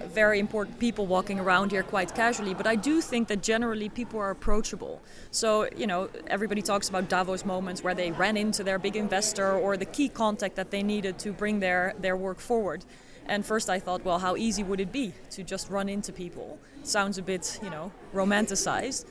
very 0.06 0.38
important 0.38 0.78
people 0.78 1.06
walking 1.06 1.38
around 1.38 1.70
here 1.70 1.82
quite 1.82 2.14
casually, 2.14 2.54
but 2.54 2.66
I 2.66 2.76
do 2.76 3.00
think 3.00 3.28
that 3.28 3.42
generally 3.42 3.88
people 3.88 4.20
are 4.20 4.30
approachable. 4.30 5.00
So, 5.30 5.68
you 5.76 5.86
know, 5.86 6.08
everybody 6.26 6.62
talks 6.62 6.88
about 6.88 7.08
Davos 7.08 7.44
moments 7.44 7.82
where 7.82 7.94
they 7.94 8.12
ran 8.12 8.36
into 8.36 8.64
their 8.64 8.78
big 8.78 8.96
investor 8.96 9.52
or 9.52 9.76
the 9.76 9.84
key 9.84 10.08
contact 10.08 10.56
that 10.56 10.70
they 10.70 10.82
needed 10.82 11.18
to 11.20 11.32
bring 11.32 11.60
their, 11.60 11.94
their 11.98 12.16
work 12.16 12.38
forward. 12.38 12.84
And 13.26 13.44
first 13.44 13.68
I 13.68 13.78
thought, 13.78 14.04
well, 14.04 14.18
how 14.18 14.36
easy 14.36 14.62
would 14.62 14.80
it 14.80 14.90
be 14.90 15.12
to 15.30 15.42
just 15.42 15.68
run 15.68 15.88
into 15.88 16.12
people? 16.12 16.58
Sounds 16.82 17.18
a 17.18 17.22
bit, 17.22 17.58
you 17.62 17.70
know, 17.70 17.92
romanticized. 18.14 19.04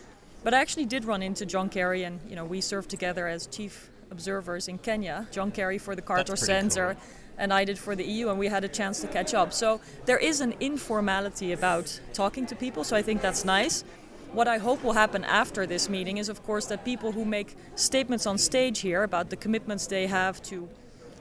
But 0.43 0.53
I 0.53 0.59
actually 0.59 0.85
did 0.85 1.05
run 1.05 1.21
into 1.21 1.45
John 1.45 1.69
Kerry, 1.69 2.03
and, 2.03 2.19
you 2.27 2.35
know, 2.35 2.45
we 2.45 2.61
served 2.61 2.89
together 2.89 3.27
as 3.27 3.47
chief 3.47 3.89
observers 4.09 4.67
in 4.67 4.77
Kenya. 4.77 5.27
John 5.31 5.51
Kerry 5.51 5.77
for 5.77 5.95
the 5.95 6.01
Carter 6.01 6.35
Center. 6.35 6.93
Cool 6.93 7.03
and 7.37 7.53
I 7.53 7.65
did 7.65 7.77
for 7.77 7.95
the 7.95 8.03
EU, 8.03 8.29
and 8.29 8.39
we 8.39 8.47
had 8.47 8.63
a 8.63 8.67
chance 8.67 8.99
to 9.01 9.07
catch 9.07 9.33
up. 9.33 9.53
So 9.53 9.79
there 10.05 10.17
is 10.17 10.41
an 10.41 10.55
informality 10.59 11.51
about 11.51 11.99
talking 12.13 12.45
to 12.47 12.55
people, 12.55 12.83
so 12.83 12.95
I 12.95 13.01
think 13.01 13.21
that's 13.21 13.45
nice. 13.45 13.83
What 14.33 14.47
I 14.47 14.57
hope 14.57 14.83
will 14.83 14.93
happen 14.93 15.23
after 15.23 15.65
this 15.65 15.89
meeting 15.89 16.17
is, 16.17 16.29
of 16.29 16.43
course, 16.43 16.65
that 16.65 16.83
people 16.83 17.11
who 17.11 17.23
make 17.23 17.55
statements 17.75 18.25
on 18.25 18.37
stage 18.37 18.79
here 18.79 19.03
about 19.03 19.29
the 19.29 19.35
commitments 19.35 19.87
they 19.87 20.07
have 20.07 20.41
to 20.43 20.67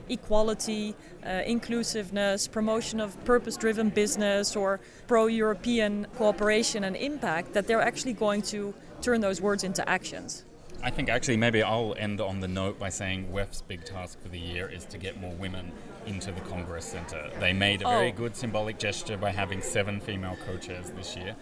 equality, 0.09 0.95
uh, 1.25 1.41
inclusiveness, 1.45 2.47
promotion 2.47 2.99
of 2.99 3.23
purpose 3.25 3.57
driven 3.57 3.89
business, 3.89 4.55
or 4.55 4.79
pro 5.07 5.27
European 5.27 6.07
cooperation 6.15 6.83
and 6.83 6.95
impact, 6.95 7.53
that 7.53 7.67
they're 7.67 7.81
actually 7.81 8.13
going 8.13 8.41
to 8.41 8.73
turn 9.01 9.21
those 9.21 9.41
words 9.41 9.63
into 9.63 9.87
actions. 9.87 10.43
I 10.83 10.91
think 10.91 11.09
actually 11.09 11.37
maybe 11.37 11.63
I'll 11.63 11.95
end 11.97 12.21
on 12.21 12.39
the 12.39 12.47
note 12.47 12.79
by 12.79 12.89
saying 12.89 13.31
WEF's 13.31 13.61
big 13.61 13.83
task 13.83 14.21
for 14.21 14.29
the 14.29 14.39
year 14.39 14.69
is 14.69 14.85
to 14.85 14.97
get 14.97 15.19
more 15.19 15.33
women 15.33 15.71
into 16.07 16.31
the 16.31 16.41
Congress 16.41 16.85
Center. 16.85 17.29
They 17.39 17.53
made 17.53 17.81
a 17.81 17.85
very 17.85 18.11
oh. 18.11 18.15
good 18.15 18.35
symbolic 18.35 18.79
gesture 18.79 19.17
by 19.17 19.31
having 19.31 19.61
seven 19.61 19.99
female 19.99 20.37
co 20.45 20.57
chairs 20.57 20.89
this 20.91 21.15
year. 21.15 21.35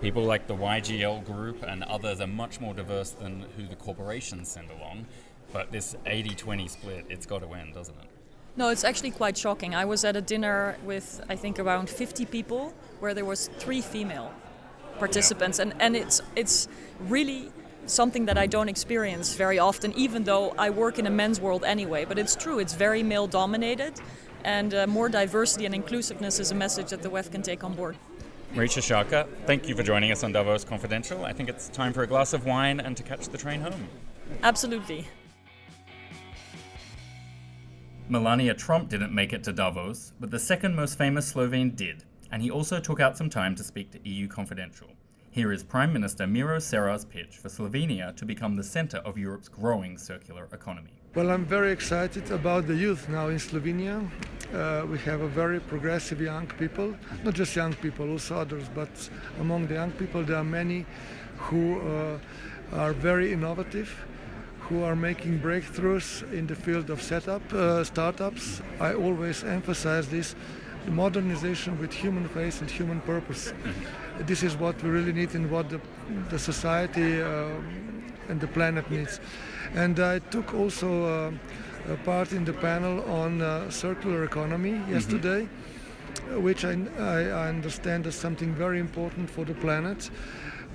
People 0.00 0.22
like 0.22 0.46
the 0.46 0.56
YGL 0.56 1.24
group 1.26 1.62
and 1.62 1.82
others 1.84 2.20
are 2.20 2.26
much 2.26 2.60
more 2.60 2.72
diverse 2.72 3.10
than 3.10 3.44
who 3.56 3.66
the 3.66 3.76
corporations 3.76 4.48
send 4.48 4.70
along. 4.70 5.06
But 5.52 5.70
this 5.70 5.96
80 6.06 6.34
20 6.34 6.68
split, 6.68 7.04
it's 7.10 7.26
got 7.26 7.40
to 7.40 7.52
end, 7.52 7.74
doesn't 7.74 7.94
it? 7.94 8.08
No, 8.56 8.68
it's 8.68 8.84
actually 8.84 9.10
quite 9.10 9.36
shocking. 9.36 9.74
I 9.74 9.84
was 9.84 10.04
at 10.04 10.16
a 10.16 10.20
dinner 10.20 10.76
with, 10.84 11.24
I 11.28 11.36
think, 11.36 11.58
around 11.58 11.88
50 11.90 12.26
people 12.26 12.74
where 13.00 13.14
there 13.14 13.24
was 13.24 13.48
three 13.58 13.80
female 13.80 14.32
participants. 14.98 15.58
Yeah. 15.58 15.64
And, 15.64 15.74
and 15.80 15.96
it's, 15.96 16.20
it's 16.36 16.68
really 17.00 17.50
something 17.86 18.26
that 18.26 18.38
I 18.38 18.46
don't 18.46 18.68
experience 18.68 19.34
very 19.34 19.58
often, 19.58 19.92
even 19.94 20.24
though 20.24 20.50
I 20.58 20.70
work 20.70 20.98
in 20.98 21.06
a 21.06 21.10
men's 21.10 21.40
world 21.40 21.64
anyway. 21.64 22.04
But 22.04 22.18
it's 22.18 22.36
true, 22.36 22.58
it's 22.58 22.74
very 22.74 23.02
male 23.02 23.26
dominated, 23.26 23.94
and 24.44 24.74
uh, 24.74 24.86
more 24.86 25.08
diversity 25.08 25.66
and 25.66 25.74
inclusiveness 25.74 26.38
is 26.38 26.50
a 26.50 26.54
message 26.54 26.90
that 26.90 27.02
the 27.02 27.10
WEF 27.10 27.30
can 27.30 27.42
take 27.42 27.64
on 27.64 27.74
board. 27.74 27.96
Marietje 28.54 28.82
Schaake, 28.82 29.26
thank 29.46 29.66
you 29.66 29.74
for 29.74 29.82
joining 29.82 30.12
us 30.12 30.22
on 30.22 30.32
Davos 30.32 30.62
Confidential. 30.62 31.24
I 31.24 31.32
think 31.32 31.48
it's 31.48 31.68
time 31.70 31.92
for 31.92 32.02
a 32.02 32.06
glass 32.06 32.34
of 32.34 32.44
wine 32.44 32.80
and 32.80 32.94
to 32.98 33.02
catch 33.02 33.28
the 33.28 33.38
train 33.38 33.62
home. 33.62 33.88
Absolutely. 34.42 35.06
Melania 38.08 38.52
Trump 38.52 38.90
didn't 38.90 39.14
make 39.14 39.32
it 39.32 39.42
to 39.44 39.54
Davos, 39.54 40.12
but 40.20 40.30
the 40.30 40.38
second 40.38 40.76
most 40.76 40.98
famous 40.98 41.28
Slovene 41.28 41.70
did, 41.70 42.04
and 42.30 42.42
he 42.42 42.50
also 42.50 42.78
took 42.78 43.00
out 43.00 43.16
some 43.16 43.30
time 43.30 43.54
to 43.54 43.64
speak 43.64 43.90
to 43.92 44.08
EU 44.08 44.28
Confidential. 44.28 44.88
Here 45.32 45.50
is 45.50 45.64
Prime 45.64 45.94
Minister 45.94 46.26
Miro 46.26 46.58
Cerar's 46.58 47.06
pitch 47.06 47.38
for 47.38 47.48
Slovenia 47.48 48.14
to 48.16 48.26
become 48.26 48.54
the 48.54 48.62
center 48.62 48.98
of 48.98 49.16
Europe's 49.16 49.48
growing 49.48 49.96
circular 49.96 50.46
economy. 50.52 50.90
Well, 51.14 51.30
I'm 51.30 51.46
very 51.46 51.72
excited 51.72 52.30
about 52.30 52.66
the 52.66 52.74
youth 52.74 53.08
now 53.08 53.28
in 53.28 53.38
Slovenia. 53.38 54.06
Uh, 54.52 54.84
we 54.86 54.98
have 54.98 55.22
a 55.22 55.28
very 55.28 55.58
progressive 55.58 56.20
young 56.20 56.48
people, 56.58 56.94
not 57.24 57.32
just 57.32 57.56
young 57.56 57.72
people, 57.72 58.10
also 58.10 58.36
others, 58.36 58.68
but 58.74 58.90
among 59.40 59.68
the 59.68 59.74
young 59.74 59.92
people, 59.92 60.22
there 60.22 60.36
are 60.36 60.44
many 60.44 60.84
who 61.38 61.80
uh, 61.80 62.18
are 62.74 62.92
very 62.92 63.32
innovative, 63.32 63.88
who 64.60 64.82
are 64.82 64.94
making 64.94 65.40
breakthroughs 65.40 66.30
in 66.34 66.46
the 66.46 66.54
field 66.54 66.90
of 66.90 67.00
setup, 67.00 67.40
uh, 67.54 67.82
startups. 67.84 68.60
I 68.78 68.92
always 68.92 69.44
emphasize 69.44 70.08
this 70.08 70.34
modernization 70.88 71.80
with 71.80 71.90
human 71.90 72.28
face 72.28 72.60
and 72.60 72.70
human 72.70 73.00
purpose. 73.00 73.54
This 74.20 74.42
is 74.42 74.56
what 74.56 74.82
we 74.82 74.90
really 74.90 75.12
need 75.12 75.34
and 75.34 75.50
what 75.50 75.68
the, 75.68 75.80
the 76.30 76.38
society 76.38 77.20
uh, 77.20 77.48
and 78.28 78.40
the 78.40 78.46
planet 78.46 78.90
needs. 78.90 79.20
And 79.74 79.98
I 80.00 80.18
took 80.18 80.54
also 80.54 81.04
uh, 81.04 81.92
a 81.92 81.96
part 81.98 82.32
in 82.32 82.44
the 82.44 82.52
panel 82.52 83.02
on 83.10 83.42
uh, 83.42 83.70
circular 83.70 84.24
economy 84.24 84.72
mm-hmm. 84.72 84.92
yesterday, 84.92 85.48
mm-hmm. 85.48 86.42
which 86.42 86.64
I, 86.64 86.72
I, 86.98 87.48
understand 87.48 88.06
is 88.06 88.14
something 88.14 88.54
very 88.54 88.78
important 88.78 89.30
for 89.30 89.44
the 89.44 89.54
planet. 89.54 90.10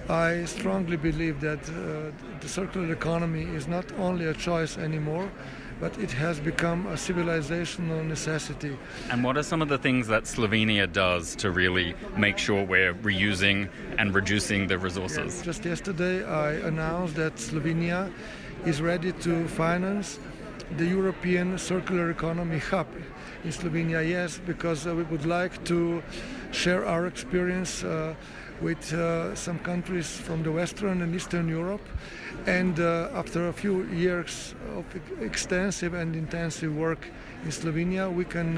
I 0.09 0.45
strongly 0.45 0.97
believe 0.97 1.41
that 1.41 1.59
uh, 1.69 2.11
the 2.39 2.47
circular 2.47 2.91
economy 2.91 3.43
is 3.43 3.67
not 3.67 3.85
only 3.99 4.25
a 4.25 4.33
choice 4.33 4.77
anymore, 4.77 5.29
but 5.79 5.97
it 5.99 6.11
has 6.11 6.39
become 6.39 6.87
a 6.87 6.93
civilizational 6.93 8.05
necessity. 8.05 8.77
And 9.11 9.23
what 9.23 9.37
are 9.37 9.43
some 9.43 9.61
of 9.61 9.69
the 9.69 9.77
things 9.77 10.07
that 10.07 10.23
Slovenia 10.23 10.91
does 10.91 11.35
to 11.37 11.51
really 11.51 11.95
make 12.15 12.37
sure 12.37 12.63
we're 12.63 12.93
reusing 12.95 13.69
and 13.97 14.13
reducing 14.13 14.67
the 14.67 14.77
resources? 14.77 15.41
Just 15.41 15.65
yesterday, 15.65 16.25
I 16.25 16.53
announced 16.53 17.15
that 17.15 17.35
Slovenia 17.35 18.11
is 18.65 18.81
ready 18.81 19.11
to 19.11 19.47
finance 19.47 20.19
the 20.77 20.85
European 20.85 21.57
Circular 21.57 22.09
Economy 22.09 22.57
Hub 22.57 22.87
in 23.43 23.51
Slovenia. 23.51 24.07
Yes, 24.07 24.39
because 24.45 24.85
uh, 24.87 24.95
we 24.95 25.03
would 25.03 25.25
like 25.25 25.63
to 25.65 26.03
share 26.51 26.85
our 26.85 27.07
experience. 27.07 27.83
Uh, 27.83 28.15
with 28.61 28.93
uh, 28.93 29.35
some 29.35 29.59
countries 29.59 30.17
from 30.17 30.43
the 30.43 30.51
Western 30.51 31.01
and 31.01 31.15
Eastern 31.15 31.47
Europe. 31.47 31.85
And 32.45 32.79
uh, 32.79 33.09
after 33.13 33.49
a 33.49 33.53
few 33.53 33.83
years 33.85 34.55
of 34.75 34.85
extensive 35.21 35.93
and 35.93 36.15
intensive 36.15 36.75
work 36.75 37.07
in 37.43 37.51
Slovenia, 37.51 38.11
we 38.11 38.25
can 38.25 38.57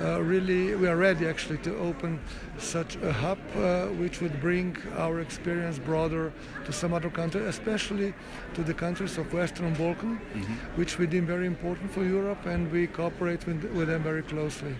uh, 0.00 0.22
really, 0.22 0.74
we 0.74 0.86
are 0.86 0.96
ready 0.96 1.26
actually 1.26 1.58
to 1.58 1.76
open 1.78 2.20
such 2.58 2.96
a 2.96 3.12
hub 3.12 3.38
uh, 3.56 3.86
which 3.86 4.20
would 4.20 4.40
bring 4.40 4.76
our 4.96 5.20
experience 5.20 5.78
broader 5.78 6.32
to 6.64 6.72
some 6.72 6.92
other 6.92 7.10
countries, 7.10 7.44
especially 7.44 8.14
to 8.54 8.62
the 8.62 8.74
countries 8.74 9.18
of 9.18 9.32
Western 9.32 9.74
Balkan, 9.74 10.18
mm-hmm. 10.18 10.54
which 10.76 10.98
we 10.98 11.06
deem 11.06 11.26
very 11.26 11.46
important 11.46 11.90
for 11.90 12.04
Europe 12.04 12.46
and 12.46 12.70
we 12.70 12.86
cooperate 12.86 13.46
with, 13.46 13.64
with 13.72 13.88
them 13.88 14.02
very 14.02 14.22
closely. 14.22 14.74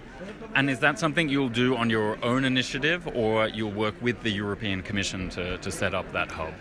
And 0.54 0.70
is 0.70 0.78
that 0.80 0.98
something 0.98 1.28
you'll 1.28 1.48
do 1.48 1.76
on 1.76 1.90
your 1.90 2.22
own 2.24 2.44
initiative 2.44 3.06
or 3.08 3.48
you'll 3.48 3.72
work 3.72 3.94
with 4.00 4.22
the 4.22 4.30
European 4.30 4.82
Commission 4.82 5.28
to, 5.30 5.58
to 5.58 5.70
set 5.70 5.94
up 5.94 6.12
that 6.12 6.30
hub? 6.30 6.54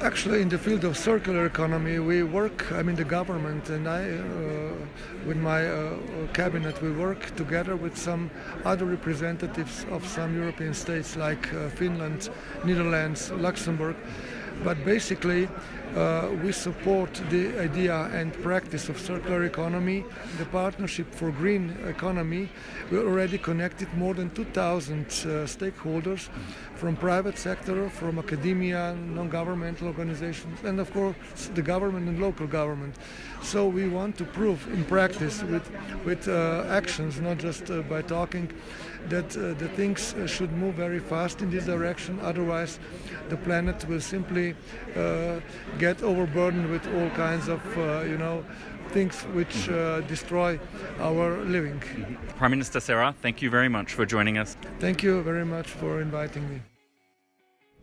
Actually, 0.00 0.42
in 0.42 0.48
the 0.48 0.58
field 0.58 0.84
of 0.84 0.96
circular 0.96 1.46
economy, 1.46 1.98
we 1.98 2.22
work. 2.22 2.70
I 2.72 2.82
mean, 2.82 2.96
the 2.96 3.04
government 3.04 3.68
and 3.68 3.88
I, 3.88 4.10
uh, 4.10 4.77
with 5.26 5.36
my 5.36 5.66
uh, 5.66 5.96
cabinet, 6.32 6.80
we 6.82 6.90
work 6.90 7.34
together 7.36 7.76
with 7.76 7.96
some 7.96 8.30
other 8.64 8.84
representatives 8.84 9.84
of 9.90 10.06
some 10.06 10.34
European 10.36 10.74
states 10.74 11.16
like 11.16 11.52
uh, 11.52 11.68
Finland, 11.70 12.30
Netherlands, 12.64 13.30
Luxembourg. 13.32 13.96
But 14.64 14.84
basically, 14.84 15.48
uh, 15.94 16.30
we 16.42 16.52
support 16.52 17.22
the 17.30 17.58
idea 17.58 17.94
and 18.12 18.32
practice 18.42 18.88
of 18.88 18.98
circular 18.98 19.44
economy. 19.44 20.04
The 20.38 20.44
Partnership 20.46 21.14
for 21.14 21.30
Green 21.30 21.76
Economy, 21.86 22.48
we 22.90 22.98
already 22.98 23.38
connected 23.38 23.92
more 23.94 24.14
than 24.14 24.30
2,000 24.30 25.00
uh, 25.00 25.08
stakeholders 25.46 26.28
from 26.74 26.96
private 26.96 27.38
sector, 27.38 27.88
from 27.88 28.18
academia, 28.18 28.94
non-governmental 28.94 29.88
organizations, 29.88 30.58
and 30.64 30.78
of 30.78 30.92
course 30.92 31.16
the 31.54 31.62
government 31.62 32.08
and 32.08 32.20
local 32.20 32.46
government. 32.46 32.94
So 33.42 33.66
we 33.66 33.88
want 33.88 34.18
to 34.18 34.24
prove 34.24 34.66
in 34.72 34.84
practice 34.84 35.42
with, 35.42 35.68
with 36.04 36.28
uh, 36.28 36.64
actions, 36.68 37.20
not 37.20 37.38
just 37.38 37.70
uh, 37.70 37.82
by 37.82 38.02
talking, 38.02 38.52
that 39.08 39.36
uh, 39.36 39.54
the 39.54 39.68
things 39.68 40.14
uh, 40.14 40.26
should 40.26 40.52
move 40.52 40.74
very 40.74 41.00
fast 41.00 41.42
in 41.42 41.50
this 41.50 41.64
direction. 41.66 42.18
Otherwise, 42.22 42.78
the 43.28 43.36
planet 43.36 43.86
will 43.88 44.00
simply 44.00 44.54
uh, 44.96 45.40
get 45.78 46.02
overburdened 46.02 46.68
with 46.70 46.86
all 46.94 47.10
kinds 47.10 47.48
of, 47.48 47.60
uh, 47.78 48.02
you 48.02 48.18
know, 48.18 48.44
things 48.90 49.22
which 49.34 49.68
uh, 49.68 50.00
destroy 50.02 50.58
our 51.00 51.38
living. 51.44 51.80
Prime 52.36 52.50
Minister 52.50 52.80
Cerar, 52.80 53.14
thank 53.14 53.42
you 53.42 53.50
very 53.50 53.68
much 53.68 53.92
for 53.92 54.06
joining 54.06 54.38
us. 54.38 54.56
Thank 54.78 55.02
you 55.02 55.22
very 55.22 55.44
much 55.44 55.68
for 55.68 56.00
inviting 56.00 56.48
me. 56.48 56.60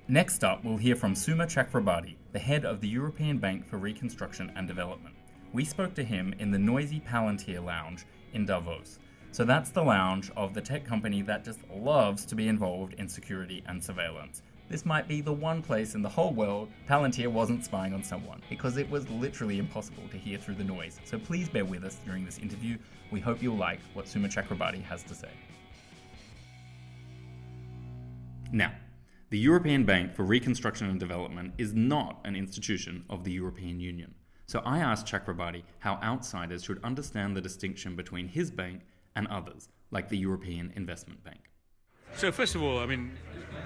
Next 0.07 0.43
up, 0.43 0.63
we'll 0.63 0.77
hear 0.77 0.95
from 0.95 1.15
Suma 1.15 1.47
Chakrabarti, 1.47 2.15
the 2.31 2.39
head 2.39 2.63
of 2.63 2.79
the 2.79 2.87
European 2.87 3.39
Bank 3.39 3.65
for 3.65 3.77
Reconstruction 3.77 4.51
and 4.55 4.67
Development. 4.67 5.15
We 5.51 5.65
spoke 5.65 5.95
to 5.95 6.03
him 6.03 6.35
in 6.37 6.51
the 6.51 6.59
noisy 6.59 6.99
Palantir 6.99 7.63
Lounge 7.63 8.05
in 8.33 8.45
Davos. 8.45 8.99
So 9.35 9.43
that's 9.43 9.69
the 9.69 9.83
lounge 9.83 10.31
of 10.37 10.53
the 10.53 10.61
tech 10.61 10.85
company 10.85 11.21
that 11.23 11.43
just 11.43 11.59
loves 11.69 12.23
to 12.27 12.35
be 12.35 12.47
involved 12.47 12.93
in 12.93 13.09
security 13.09 13.61
and 13.67 13.83
surveillance. 13.83 14.43
This 14.69 14.85
might 14.85 15.09
be 15.09 15.19
the 15.19 15.33
one 15.33 15.61
place 15.61 15.93
in 15.93 16.01
the 16.01 16.07
whole 16.07 16.31
world 16.31 16.69
Palantir 16.87 17.27
wasn't 17.27 17.65
spying 17.65 17.93
on 17.93 18.01
someone, 18.01 18.41
because 18.49 18.77
it 18.77 18.89
was 18.89 19.09
literally 19.09 19.59
impossible 19.59 20.03
to 20.11 20.17
hear 20.17 20.37
through 20.37 20.55
the 20.55 20.63
noise. 20.63 21.01
So 21.03 21.19
please 21.19 21.49
bear 21.49 21.65
with 21.65 21.83
us 21.83 21.97
during 22.05 22.23
this 22.23 22.39
interview. 22.39 22.77
We 23.11 23.19
hope 23.19 23.43
you'll 23.43 23.57
like 23.57 23.81
what 23.93 24.07
Suma 24.07 24.29
Chakrabarti 24.29 24.81
has 24.83 25.03
to 25.03 25.13
say. 25.13 25.31
Now, 28.53 28.71
the 29.31 29.37
European 29.37 29.83
Bank 29.83 30.13
for 30.13 30.23
Reconstruction 30.23 30.89
and 30.89 30.97
Development 30.97 31.53
is 31.57 31.73
not 31.73 32.21
an 32.23 32.37
institution 32.37 33.03
of 33.09 33.25
the 33.25 33.33
European 33.33 33.81
Union. 33.81 34.15
So 34.47 34.61
I 34.63 34.79
asked 34.79 35.07
Chakrabarti 35.07 35.63
how 35.79 35.95
outsiders 35.95 36.63
should 36.63 36.81
understand 36.85 37.35
the 37.35 37.41
distinction 37.41 37.97
between 37.97 38.29
his 38.29 38.49
bank 38.49 38.83
and 39.15 39.27
others, 39.27 39.69
like 39.91 40.09
the 40.09 40.17
European 40.17 40.71
Investment 40.75 41.23
Bank. 41.23 41.49
So, 42.15 42.31
first 42.31 42.55
of 42.55 42.63
all, 42.63 42.79
I 42.79 42.85
mean, 42.85 43.11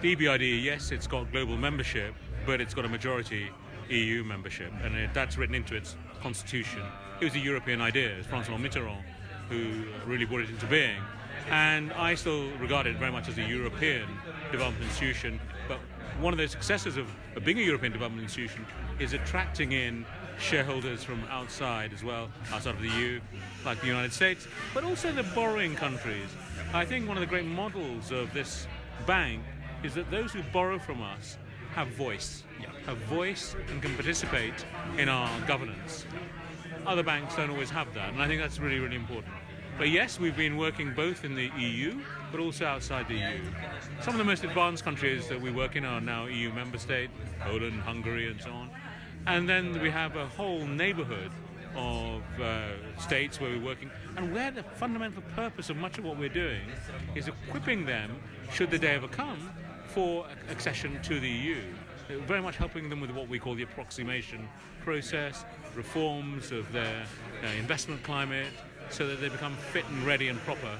the 0.01 0.15
EBRD, 0.15 0.63
yes, 0.63 0.91
it's 0.91 1.07
got 1.07 1.31
global 1.31 1.57
membership, 1.57 2.15
but 2.45 2.59
it's 2.61 2.73
got 2.73 2.85
a 2.85 2.89
majority 2.89 3.49
EU 3.89 4.23
membership, 4.23 4.71
and 4.83 5.09
that's 5.13 5.37
written 5.37 5.55
into 5.55 5.75
its 5.75 5.95
constitution. 6.21 6.81
It 7.21 7.25
was 7.25 7.35
a 7.35 7.39
European 7.39 7.81
idea. 7.81 8.15
It's 8.17 8.27
Francois 8.27 8.57
Mitterrand 8.57 9.03
who 9.49 9.83
really 10.05 10.25
brought 10.25 10.41
it 10.41 10.49
into 10.49 10.67
being. 10.67 11.01
And 11.49 11.91
I 11.93 12.13
still 12.15 12.49
regard 12.57 12.85
it 12.85 12.97
very 12.97 13.11
much 13.11 13.27
as 13.27 13.37
a 13.37 13.41
European 13.41 14.07
development 14.51 14.85
institution. 14.85 15.39
But 15.67 15.79
one 16.19 16.33
of 16.33 16.37
the 16.37 16.47
successes 16.47 16.97
of, 16.97 17.07
of 17.35 17.43
being 17.43 17.57
a 17.57 17.63
European 17.63 17.91
development 17.91 18.23
institution 18.23 18.65
is 18.99 19.13
attracting 19.13 19.71
in 19.71 20.05
shareholders 20.39 21.03
from 21.03 21.23
outside 21.29 21.93
as 21.93 22.03
well, 22.03 22.29
outside 22.51 22.75
of 22.75 22.81
the 22.81 22.89
EU, 22.89 23.19
like 23.65 23.79
the 23.81 23.87
United 23.87 24.13
States, 24.13 24.47
but 24.73 24.83
also 24.83 25.11
the 25.11 25.23
borrowing 25.35 25.75
countries. 25.75 26.29
I 26.73 26.85
think 26.85 27.07
one 27.07 27.17
of 27.17 27.21
the 27.21 27.27
great 27.27 27.45
models 27.45 28.11
of 28.11 28.33
this 28.33 28.67
bank 29.05 29.43
is 29.83 29.93
that 29.95 30.09
those 30.11 30.31
who 30.31 30.41
borrow 30.53 30.79
from 30.79 31.01
us 31.01 31.37
have 31.73 31.87
voice, 31.89 32.43
have 32.85 32.97
voice 32.97 33.55
and 33.69 33.81
can 33.81 33.93
participate 33.95 34.65
in 34.97 35.09
our 35.09 35.29
governance. 35.47 36.05
Other 36.85 37.03
banks 37.03 37.35
don't 37.35 37.49
always 37.49 37.69
have 37.69 37.93
that, 37.93 38.13
and 38.13 38.21
I 38.21 38.27
think 38.27 38.41
that's 38.41 38.59
really, 38.59 38.79
really 38.79 38.95
important. 38.95 39.33
But 39.77 39.89
yes, 39.89 40.19
we've 40.19 40.35
been 40.35 40.57
working 40.57 40.93
both 40.93 41.23
in 41.23 41.35
the 41.35 41.49
EU, 41.57 42.01
but 42.31 42.41
also 42.41 42.65
outside 42.65 43.07
the 43.07 43.15
EU. 43.15 43.41
Some 44.01 44.13
of 44.13 44.17
the 44.17 44.25
most 44.25 44.43
advanced 44.43 44.83
countries 44.83 45.29
that 45.29 45.39
we 45.39 45.51
work 45.51 45.77
in 45.77 45.85
are 45.85 46.01
now 46.01 46.25
EU 46.25 46.51
member 46.51 46.77
states, 46.77 47.13
Poland, 47.39 47.79
Hungary, 47.81 48.29
and 48.29 48.41
so 48.41 48.49
on. 48.49 48.69
And 49.29 49.47
then 49.47 49.79
we 49.79 49.91
have 49.91 50.15
a 50.15 50.25
whole 50.25 50.65
neighborhood 50.65 51.29
of 51.75 52.23
uh, 52.41 52.69
states 52.97 53.39
where 53.39 53.51
we're 53.51 53.63
working, 53.63 53.91
and 54.17 54.33
where 54.33 54.49
the 54.49 54.63
fundamental 54.63 55.21
purpose 55.35 55.69
of 55.69 55.77
much 55.77 55.99
of 55.99 56.03
what 56.03 56.17
we're 56.17 56.29
doing 56.29 56.63
is 57.13 57.27
equipping 57.27 57.85
them, 57.85 58.09
should 58.51 58.71
the 58.71 58.79
day 58.79 58.95
ever 58.95 59.07
come, 59.07 59.51
for 59.85 60.25
accession 60.49 60.99
to 61.03 61.19
the 61.19 61.29
EU. 61.29 61.61
Very 62.25 62.41
much 62.41 62.57
helping 62.57 62.89
them 62.89 63.01
with 63.01 63.11
what 63.11 63.29
we 63.29 63.37
call 63.37 63.53
the 63.53 63.61
approximation 63.61 64.49
process, 64.83 65.45
reforms 65.75 66.51
of 66.51 66.69
their 66.71 67.05
uh, 67.43 67.47
investment 67.59 68.01
climate, 68.01 68.47
so 68.89 69.05
that 69.05 69.21
they 69.21 69.29
become 69.29 69.55
fit 69.71 69.85
and 69.89 70.07
ready 70.07 70.29
and 70.29 70.39
proper 70.39 70.71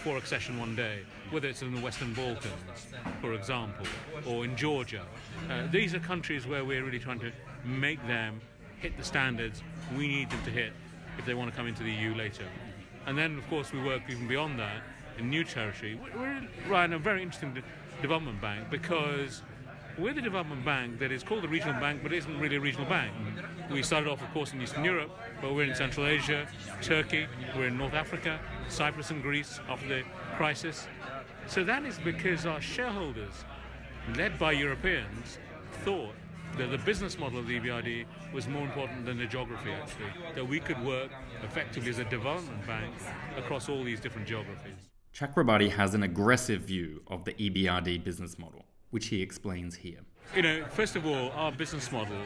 for 0.00 0.18
accession 0.18 0.60
one 0.60 0.76
day, 0.76 0.98
whether 1.30 1.48
it's 1.48 1.62
in 1.62 1.74
the 1.74 1.80
Western 1.80 2.12
Balkans, 2.12 2.86
for 3.22 3.32
example, 3.32 3.86
or 4.26 4.44
in 4.44 4.54
Georgia. 4.54 5.06
Uh, 5.48 5.66
these 5.70 5.94
are 5.94 6.00
countries 6.00 6.46
where 6.46 6.66
we're 6.66 6.84
really 6.84 6.98
trying 6.98 7.20
to 7.20 7.32
make 7.64 8.04
them 8.06 8.40
hit 8.80 8.96
the 8.96 9.04
standards 9.04 9.62
we 9.96 10.08
need 10.08 10.30
them 10.30 10.42
to 10.44 10.50
hit 10.50 10.72
if 11.18 11.24
they 11.24 11.34
want 11.34 11.50
to 11.50 11.56
come 11.56 11.66
into 11.66 11.82
the 11.82 11.92
EU 11.92 12.14
later. 12.14 12.44
And 13.06 13.16
then, 13.16 13.38
of 13.38 13.48
course, 13.48 13.72
we 13.72 13.82
work 13.82 14.02
even 14.08 14.26
beyond 14.26 14.58
that 14.58 14.82
in 15.18 15.30
new 15.30 15.44
territory. 15.44 15.98
We're 16.14 16.48
running 16.68 16.94
a 16.94 16.98
very 16.98 17.22
interesting 17.22 17.54
de- 17.54 17.62
development 18.02 18.40
bank 18.40 18.70
because 18.70 19.42
we're 19.98 20.14
the 20.14 20.22
development 20.22 20.64
bank 20.64 20.98
that 20.98 21.12
is 21.12 21.22
called 21.22 21.44
a 21.44 21.48
regional 21.48 21.78
bank, 21.80 22.02
but 22.02 22.12
isn't 22.12 22.40
really 22.40 22.56
a 22.56 22.60
regional 22.60 22.88
bank. 22.88 23.12
We 23.70 23.82
started 23.82 24.10
off, 24.10 24.22
of 24.22 24.30
course, 24.32 24.52
in 24.52 24.60
Eastern 24.60 24.84
Europe, 24.84 25.10
but 25.40 25.54
we're 25.54 25.64
in 25.64 25.74
Central 25.74 26.06
Asia, 26.06 26.48
Turkey, 26.82 27.26
we're 27.56 27.68
in 27.68 27.78
North 27.78 27.94
Africa, 27.94 28.40
Cyprus 28.68 29.10
and 29.10 29.22
Greece 29.22 29.60
after 29.68 29.86
the 29.86 30.02
crisis. 30.36 30.88
So 31.46 31.62
that 31.64 31.84
is 31.84 31.98
because 31.98 32.46
our 32.46 32.60
shareholders, 32.60 33.44
led 34.16 34.38
by 34.38 34.52
Europeans, 34.52 35.38
thought 35.84 36.14
that 36.58 36.70
the 36.70 36.78
business 36.78 37.18
model 37.18 37.38
of 37.38 37.46
the 37.46 37.58
EBRD 37.58 38.04
was 38.32 38.48
more 38.48 38.64
important 38.64 39.04
than 39.06 39.18
the 39.18 39.26
geography, 39.26 39.70
actually, 39.72 40.06
that 40.34 40.46
we 40.46 40.60
could 40.60 40.82
work 40.84 41.10
effectively 41.42 41.90
as 41.90 41.98
a 41.98 42.04
development 42.04 42.66
bank 42.66 42.94
across 43.36 43.68
all 43.68 43.82
these 43.82 44.00
different 44.00 44.26
geographies. 44.26 44.90
Chakrabarti 45.14 45.70
has 45.70 45.94
an 45.94 46.02
aggressive 46.02 46.62
view 46.62 47.02
of 47.08 47.24
the 47.24 47.32
EBRD 47.34 48.02
business 48.04 48.38
model, 48.38 48.64
which 48.90 49.06
he 49.06 49.22
explains 49.22 49.76
here. 49.76 50.00
You 50.34 50.42
know, 50.42 50.64
first 50.70 50.96
of 50.96 51.06
all, 51.06 51.30
our 51.32 51.52
business 51.52 51.90
model 51.92 52.20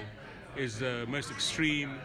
is 0.57 0.79
the 0.79 1.07
most 1.09 1.31
extreme 1.31 1.99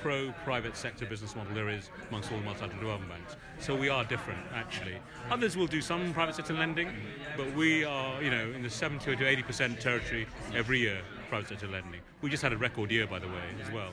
pro 0.00 0.32
private 0.44 0.76
sector 0.76 1.04
business 1.04 1.36
model 1.36 1.54
there 1.54 1.68
is 1.68 1.90
amongst 2.08 2.32
all 2.32 2.38
the 2.38 2.44
multilateral 2.44 2.80
development 2.80 3.12
banks. 3.12 3.36
So 3.58 3.76
we 3.76 3.88
are 3.88 4.04
different, 4.04 4.40
actually. 4.54 4.96
Others 5.30 5.56
will 5.56 5.66
do 5.66 5.80
some 5.80 6.12
private 6.14 6.34
sector 6.34 6.54
lending, 6.54 6.88
but 7.36 7.52
we 7.54 7.84
are, 7.84 8.22
you 8.22 8.30
know, 8.30 8.50
in 8.50 8.62
the 8.62 8.70
70 8.70 9.16
to 9.16 9.24
80% 9.24 9.78
territory 9.78 10.26
every 10.54 10.80
year, 10.80 11.02
private 11.30 11.48
sector 11.48 11.68
lending. 11.68 12.00
We 12.22 12.28
just 12.28 12.42
had 12.42 12.52
a 12.52 12.58
record 12.58 12.90
year, 12.90 13.06
by 13.06 13.20
the 13.20 13.28
way, 13.28 13.42
as 13.64 13.72
well. 13.72 13.90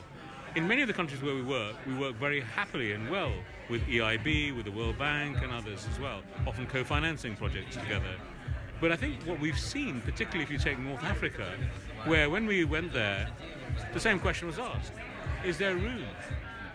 In 0.56 0.66
many 0.66 0.82
of 0.82 0.88
the 0.88 0.94
countries 0.94 1.22
where 1.22 1.34
we 1.34 1.42
work, 1.42 1.76
we 1.86 1.94
work 1.94 2.16
very 2.16 2.40
happily 2.40 2.92
and 2.92 3.08
well 3.08 3.32
with 3.70 3.80
EIB, 3.82 4.56
with 4.56 4.64
the 4.64 4.72
World 4.72 4.98
Bank, 4.98 5.38
and 5.42 5.52
others 5.52 5.86
as 5.88 6.00
well, 6.00 6.22
often 6.46 6.66
co 6.66 6.82
financing 6.82 7.36
projects 7.36 7.76
together. 7.76 8.14
But 8.80 8.90
I 8.90 8.96
think 8.96 9.22
what 9.24 9.38
we've 9.38 9.58
seen, 9.58 10.00
particularly 10.00 10.42
if 10.42 10.50
you 10.50 10.58
take 10.58 10.80
North 10.80 11.04
Africa, 11.04 11.52
where 12.06 12.28
when 12.28 12.44
we 12.46 12.64
went 12.64 12.92
there, 12.92 13.28
the 13.94 14.00
same 14.00 14.18
question 14.18 14.48
was 14.48 14.58
asked 14.58 14.92
is 15.44 15.56
there 15.58 15.76
room 15.76 16.04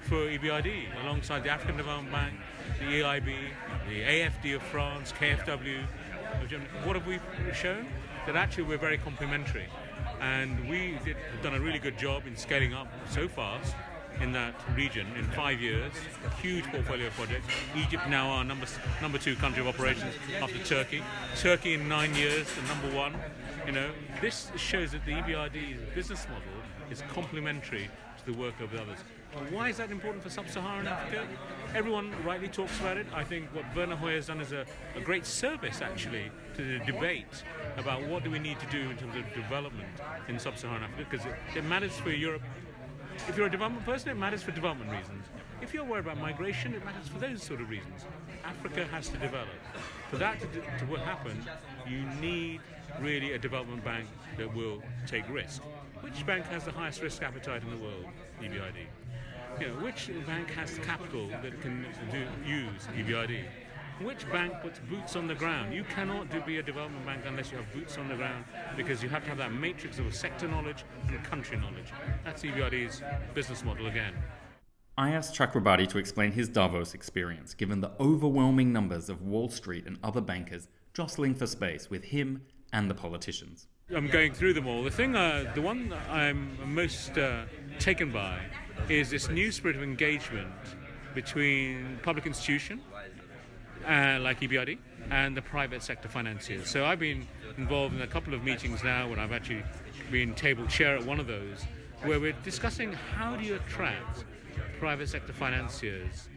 for 0.04 0.16
EBRD 0.16 1.04
alongside 1.04 1.44
the 1.44 1.50
African 1.50 1.76
Development 1.76 2.12
Bank, 2.12 2.34
the 2.80 2.86
EIB, 2.86 3.36
the 3.90 4.02
AFD 4.02 4.56
of 4.56 4.62
France, 4.64 5.12
KfW 5.12 5.84
of 6.42 6.48
Germany? 6.48 6.70
What 6.86 6.96
have 6.96 7.06
we 7.06 7.20
shown? 7.54 7.86
That 8.26 8.38
actually 8.38 8.64
we're 8.64 8.78
very 8.78 8.98
complementary. 8.98 9.68
And 10.24 10.70
we 10.70 10.98
did, 11.04 11.18
have 11.18 11.44
done 11.44 11.54
a 11.54 11.60
really 11.60 11.80
good 11.80 11.98
job 11.98 12.26
in 12.26 12.38
scaling 12.38 12.74
up 12.74 12.88
so 13.10 13.28
fast 13.28 13.76
in 14.22 14.32
that 14.32 14.56
region 14.74 15.06
in 15.18 15.26
five 15.32 15.60
years. 15.60 15.92
Huge 16.42 16.64
portfolio 16.72 17.08
of 17.08 17.14
projects. 17.14 17.46
Egypt 17.76 18.08
now 18.08 18.30
our 18.30 18.46
number 18.46 18.66
number 19.02 19.18
two 19.18 19.36
country 19.36 19.62
of 19.62 19.68
operations 19.68 20.16
after 20.42 20.58
Turkey. 20.60 21.04
Turkey 21.36 21.74
in 21.74 21.90
nine 21.90 22.16
years, 22.16 22.48
the 22.54 22.62
number 22.74 22.96
one. 22.96 23.14
You 23.66 23.74
know, 23.74 23.90
this 24.22 24.50
shows 24.56 24.94
that 24.94 25.06
the 25.06 25.12
EBRD's 25.12 25.94
business 25.94 26.26
model 26.30 26.64
is 26.90 27.04
complementary 27.14 27.90
to 28.20 28.32
the 28.32 28.38
work 28.38 28.58
of 28.62 28.72
the 28.72 28.82
others. 28.82 29.00
Why 29.50 29.70
is 29.70 29.78
that 29.78 29.92
important 29.92 30.24
for 30.24 30.30
sub-Saharan 30.30 30.88
Africa? 30.88 31.28
Everyone 31.74 32.14
rightly 32.24 32.48
talks 32.48 32.80
about 32.80 32.98
it. 32.98 33.08
I 33.14 33.24
think 33.24 33.48
what 33.54 33.66
Werner 33.76 33.96
Hoyer 33.96 34.16
has 34.16 34.28
done 34.28 34.40
is 34.40 34.52
a, 34.52 34.66
a 34.96 35.02
great 35.02 35.26
service, 35.26 35.82
actually, 35.82 36.30
to 36.56 36.64
the 36.64 36.86
debate 36.86 37.44
about 37.78 38.04
what 38.04 38.24
do 38.24 38.30
we 38.30 38.38
need 38.38 38.60
to 38.60 38.66
do 38.68 38.92
in 38.92 38.98
terms 38.98 39.16
of 39.16 39.34
development 39.34 39.90
in 40.28 40.38
sub-Saharan 40.38 40.84
Africa, 40.84 41.08
because 41.10 41.26
it, 41.26 41.34
it 41.56 41.64
matters 41.66 41.94
for 41.94 42.12
Europe. 42.12 42.44
If 43.28 43.36
you're 43.36 43.48
a 43.48 43.52
development 43.52 43.86
person, 43.86 44.10
it 44.10 44.18
matters 44.18 44.44
for 44.44 44.52
development 44.52 44.92
reasons. 44.92 45.26
If 45.62 45.74
you're 45.74 45.84
worried 45.84 46.06
about 46.06 46.20
migration, 46.20 46.76
it 46.76 46.86
matters 46.86 47.08
for 47.08 47.20
those 47.20 47.42
sort 47.42 47.62
of 47.62 47.70
reasons. 47.70 48.06
Africa 48.44 48.86
has 48.92 49.10
to 49.10 49.18
develop. 49.18 49.48
For 50.12 50.18
that 50.18 50.40
to, 50.42 50.48
to 50.48 51.00
happen, 51.00 51.44
you 51.88 52.02
need 52.22 52.62
really 53.00 53.34
a 53.34 53.40
development 53.40 53.84
bank 53.84 54.08
that 54.38 54.54
will 54.54 54.84
take 55.08 55.28
risk. 55.30 55.64
Which 56.02 56.26
bank 56.26 56.46
has 56.48 56.66
the 56.66 56.72
highest 56.72 57.02
risk 57.02 57.24
appetite 57.24 57.64
in 57.64 57.72
the 57.72 57.78
world? 57.78 58.06
EBRD. 58.42 58.86
You 59.60 59.68
know, 59.68 59.74
which 59.84 60.10
bank 60.26 60.50
has 60.52 60.80
capital 60.80 61.28
that 61.30 61.62
can 61.62 61.86
do, 62.12 62.26
use 62.46 62.88
EBRD? 62.96 63.46
Which 64.02 64.30
bank 64.32 64.54
puts 64.62 64.80
boots 64.80 65.16
on 65.16 65.28
the 65.28 65.36
ground? 65.36 65.74
You 65.74 65.84
cannot 65.84 66.32
do, 66.32 66.42
be 66.42 66.58
a 66.58 66.64
development 66.64 67.06
bank 67.06 67.22
unless 67.28 67.52
you 67.52 67.58
have 67.58 67.72
boots 67.72 67.98
on 67.98 68.08
the 68.08 68.16
ground 68.16 68.46
because 68.76 69.04
you 69.04 69.10
have 69.10 69.24
to 69.24 69.30
have 69.30 69.38
that 69.38 69.54
matrix 69.54 70.00
of 70.00 70.14
sector 70.16 70.48
knowledge 70.48 70.84
and 71.08 71.24
country 71.24 71.58
knowledge. 71.58 71.94
That's 72.26 72.42
EBRD's 72.44 73.02
business 73.36 73.64
model 73.64 73.88
again. 73.88 74.14
I 74.98 75.12
asked 75.12 75.36
Chakrabarti 75.36 75.88
to 75.90 75.98
explain 76.00 76.32
his 76.32 76.50
Davos 76.50 76.94
experience, 76.94 77.54
given 77.54 77.82
the 77.82 77.92
overwhelming 78.00 78.74
numbers 78.74 79.10
of 79.10 79.22
Wall 79.22 79.50
Street 79.50 79.86
and 79.86 79.98
other 80.04 80.22
bankers 80.22 80.68
jostling 80.94 81.36
for 81.36 81.48
space 81.48 81.90
with 81.90 82.06
him 82.06 82.42
and 82.72 82.90
the 82.90 82.96
politicians. 82.96 83.68
I'm 83.92 84.08
going 84.08 84.34
through 84.34 84.54
them 84.54 84.66
all. 84.66 84.82
The 84.82 84.92
thing, 84.92 85.16
uh, 85.16 85.52
the 85.54 85.62
one 85.62 85.94
I'm 86.10 86.74
most 86.74 87.18
uh, 87.18 87.44
taken 87.80 88.12
by 88.12 88.40
is 88.88 89.10
this 89.10 89.30
new 89.30 89.52
spirit 89.52 89.76
of 89.76 89.84
engagement 89.84 90.54
between 91.14 92.00
public 92.02 92.26
institution, 92.26 92.82
uh, 93.86 94.20
like 94.22 94.40
EBRD, 94.40 94.78
and 95.12 95.36
the 95.36 95.42
private 95.42 95.84
sector 95.84 96.08
financiers. 96.08 96.70
So 96.70 96.86
I've 96.86 97.00
been 97.00 97.28
involved 97.58 97.94
in 97.94 98.02
a 98.02 98.08
couple 98.08 98.34
of 98.34 98.44
meetings 98.44 98.84
now 98.84 99.10
when 99.10 99.20
I've 99.20 99.34
actually 99.34 99.64
been 100.10 100.34
table 100.34 100.66
chair 100.68 100.96
at 100.96 101.06
one 101.06 101.20
of 101.20 101.28
those, 101.28 101.64
where 102.04 102.20
we're 102.20 102.36
discussing 102.44 102.94
how 102.94 103.36
do 103.36 103.44
you 103.44 103.56
attract 103.56 104.24
private 104.80 105.10
sector 105.10 105.34
financiers 105.34 106.30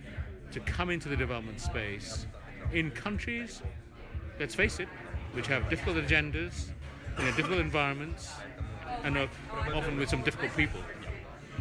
to 0.51 0.61
come 0.61 0.91
into 0.91 1.09
the 1.09 1.17
development 1.17 1.61
space 1.61 2.27
in 2.73 2.91
countries, 2.91 3.63
let's 4.41 4.55
face 4.55 4.81
it, 4.81 4.89
which 5.33 5.47
have 5.47 5.69
difficult 5.71 5.97
agendas, 5.97 6.71
in 7.18 7.24
difficult 7.24 7.61
environments, 7.61 8.33
and 9.05 9.16
often 9.74 9.96
with 9.96 10.09
some 10.09 10.22
difficult 10.22 10.55
people. 10.57 10.81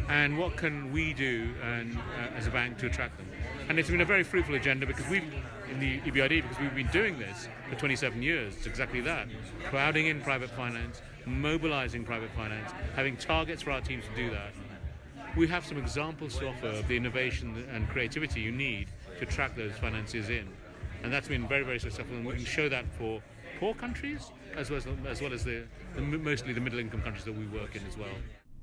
And 0.08 0.38
what 0.38 0.56
can 0.56 0.92
we 0.92 1.12
do 1.12 1.52
and, 1.62 1.96
uh, 1.96 2.36
as 2.36 2.46
a 2.46 2.50
bank 2.50 2.78
to 2.78 2.86
attract 2.86 3.16
them? 3.16 3.26
And 3.68 3.78
it's 3.78 3.90
been 3.90 4.02
a 4.02 4.04
very 4.04 4.22
fruitful 4.22 4.54
agenda 4.54 4.86
because 4.86 5.08
we've, 5.08 5.24
in 5.68 5.80
the 5.80 5.98
EBRD, 6.00 6.42
because 6.42 6.60
we've 6.60 6.74
been 6.74 6.86
doing 6.88 7.18
this 7.18 7.48
for 7.68 7.74
27 7.74 8.22
years. 8.22 8.54
It's 8.56 8.66
exactly 8.66 9.00
that. 9.00 9.26
Crowding 9.64 10.06
in 10.06 10.20
private 10.20 10.50
finance, 10.50 11.02
mobilizing 11.24 12.04
private 12.04 12.30
finance, 12.36 12.70
having 12.94 13.16
targets 13.16 13.62
for 13.62 13.72
our 13.72 13.80
teams 13.80 14.04
to 14.04 14.14
do 14.14 14.30
that. 14.30 14.52
We 15.36 15.48
have 15.48 15.66
some 15.66 15.76
examples 15.76 16.38
to 16.38 16.48
offer 16.48 16.68
of 16.68 16.88
the 16.88 16.96
innovation 16.96 17.66
and 17.72 17.88
creativity 17.88 18.40
you 18.40 18.52
need 18.52 18.86
to 19.18 19.24
attract 19.24 19.56
those 19.56 19.72
finances 19.72 20.30
in. 20.30 20.48
And 21.02 21.12
that's 21.12 21.28
been 21.28 21.48
very, 21.48 21.64
very 21.64 21.80
successful. 21.80 22.16
And 22.16 22.24
we 22.24 22.34
can 22.34 22.44
show 22.44 22.68
that 22.68 22.84
for 22.96 23.20
poor 23.58 23.74
countries 23.74 24.30
as 24.56 24.70
well 24.70 24.78
as, 24.78 24.86
as, 25.06 25.20
well 25.20 25.32
as 25.32 25.44
the, 25.44 25.64
the 25.94 26.02
mostly 26.02 26.52
the 26.52 26.60
middle 26.60 26.78
income 26.78 27.02
countries 27.02 27.24
that 27.24 27.36
we 27.36 27.46
work 27.46 27.76
in 27.76 27.86
as 27.86 27.96
well. 27.96 28.08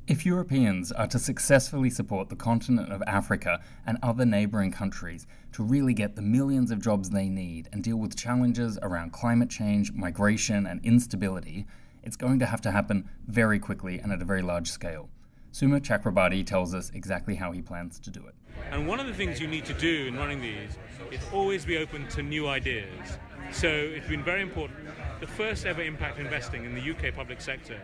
If 0.05 0.25
Europeans 0.25 0.91
are 0.91 1.07
to 1.07 1.17
successfully 1.17 1.89
support 1.89 2.27
the 2.27 2.35
continent 2.35 2.91
of 2.91 3.01
Africa 3.07 3.61
and 3.85 3.97
other 4.03 4.25
neighbouring 4.25 4.71
countries 4.71 5.25
to 5.53 5.63
really 5.63 5.93
get 5.93 6.17
the 6.17 6.21
millions 6.21 6.71
of 6.71 6.81
jobs 6.81 7.09
they 7.09 7.29
need 7.29 7.69
and 7.71 7.81
deal 7.81 7.95
with 7.95 8.17
challenges 8.17 8.77
around 8.81 9.13
climate 9.13 9.49
change, 9.49 9.93
migration, 9.93 10.67
and 10.67 10.83
instability, 10.83 11.65
it's 12.03 12.17
going 12.17 12.37
to 12.39 12.45
have 12.45 12.59
to 12.61 12.71
happen 12.71 13.09
very 13.27 13.59
quickly 13.59 13.99
and 13.99 14.11
at 14.11 14.21
a 14.21 14.25
very 14.25 14.41
large 14.41 14.69
scale. 14.69 15.09
Suma 15.53 15.79
Chakrabarti 15.79 16.45
tells 16.45 16.73
us 16.73 16.89
exactly 16.93 17.35
how 17.35 17.51
he 17.51 17.61
plans 17.61 17.97
to 17.99 18.09
do 18.09 18.25
it. 18.27 18.35
And 18.71 18.87
one 18.87 18.99
of 18.99 19.07
the 19.07 19.13
things 19.13 19.39
you 19.39 19.47
need 19.47 19.63
to 19.65 19.73
do 19.73 20.07
in 20.07 20.17
running 20.17 20.41
these 20.41 20.77
is 21.11 21.21
always 21.31 21.63
be 21.63 21.77
open 21.77 22.07
to 22.09 22.23
new 22.23 22.47
ideas. 22.47 23.19
So 23.51 23.67
it's 23.67 24.07
been 24.07 24.23
very 24.23 24.41
important. 24.41 24.79
The 25.19 25.27
first 25.27 25.65
ever 25.65 25.81
impact 25.81 26.19
investing 26.19 26.65
in 26.65 26.75
the 26.75 26.91
UK 26.91 27.13
public 27.15 27.41
sector 27.41 27.79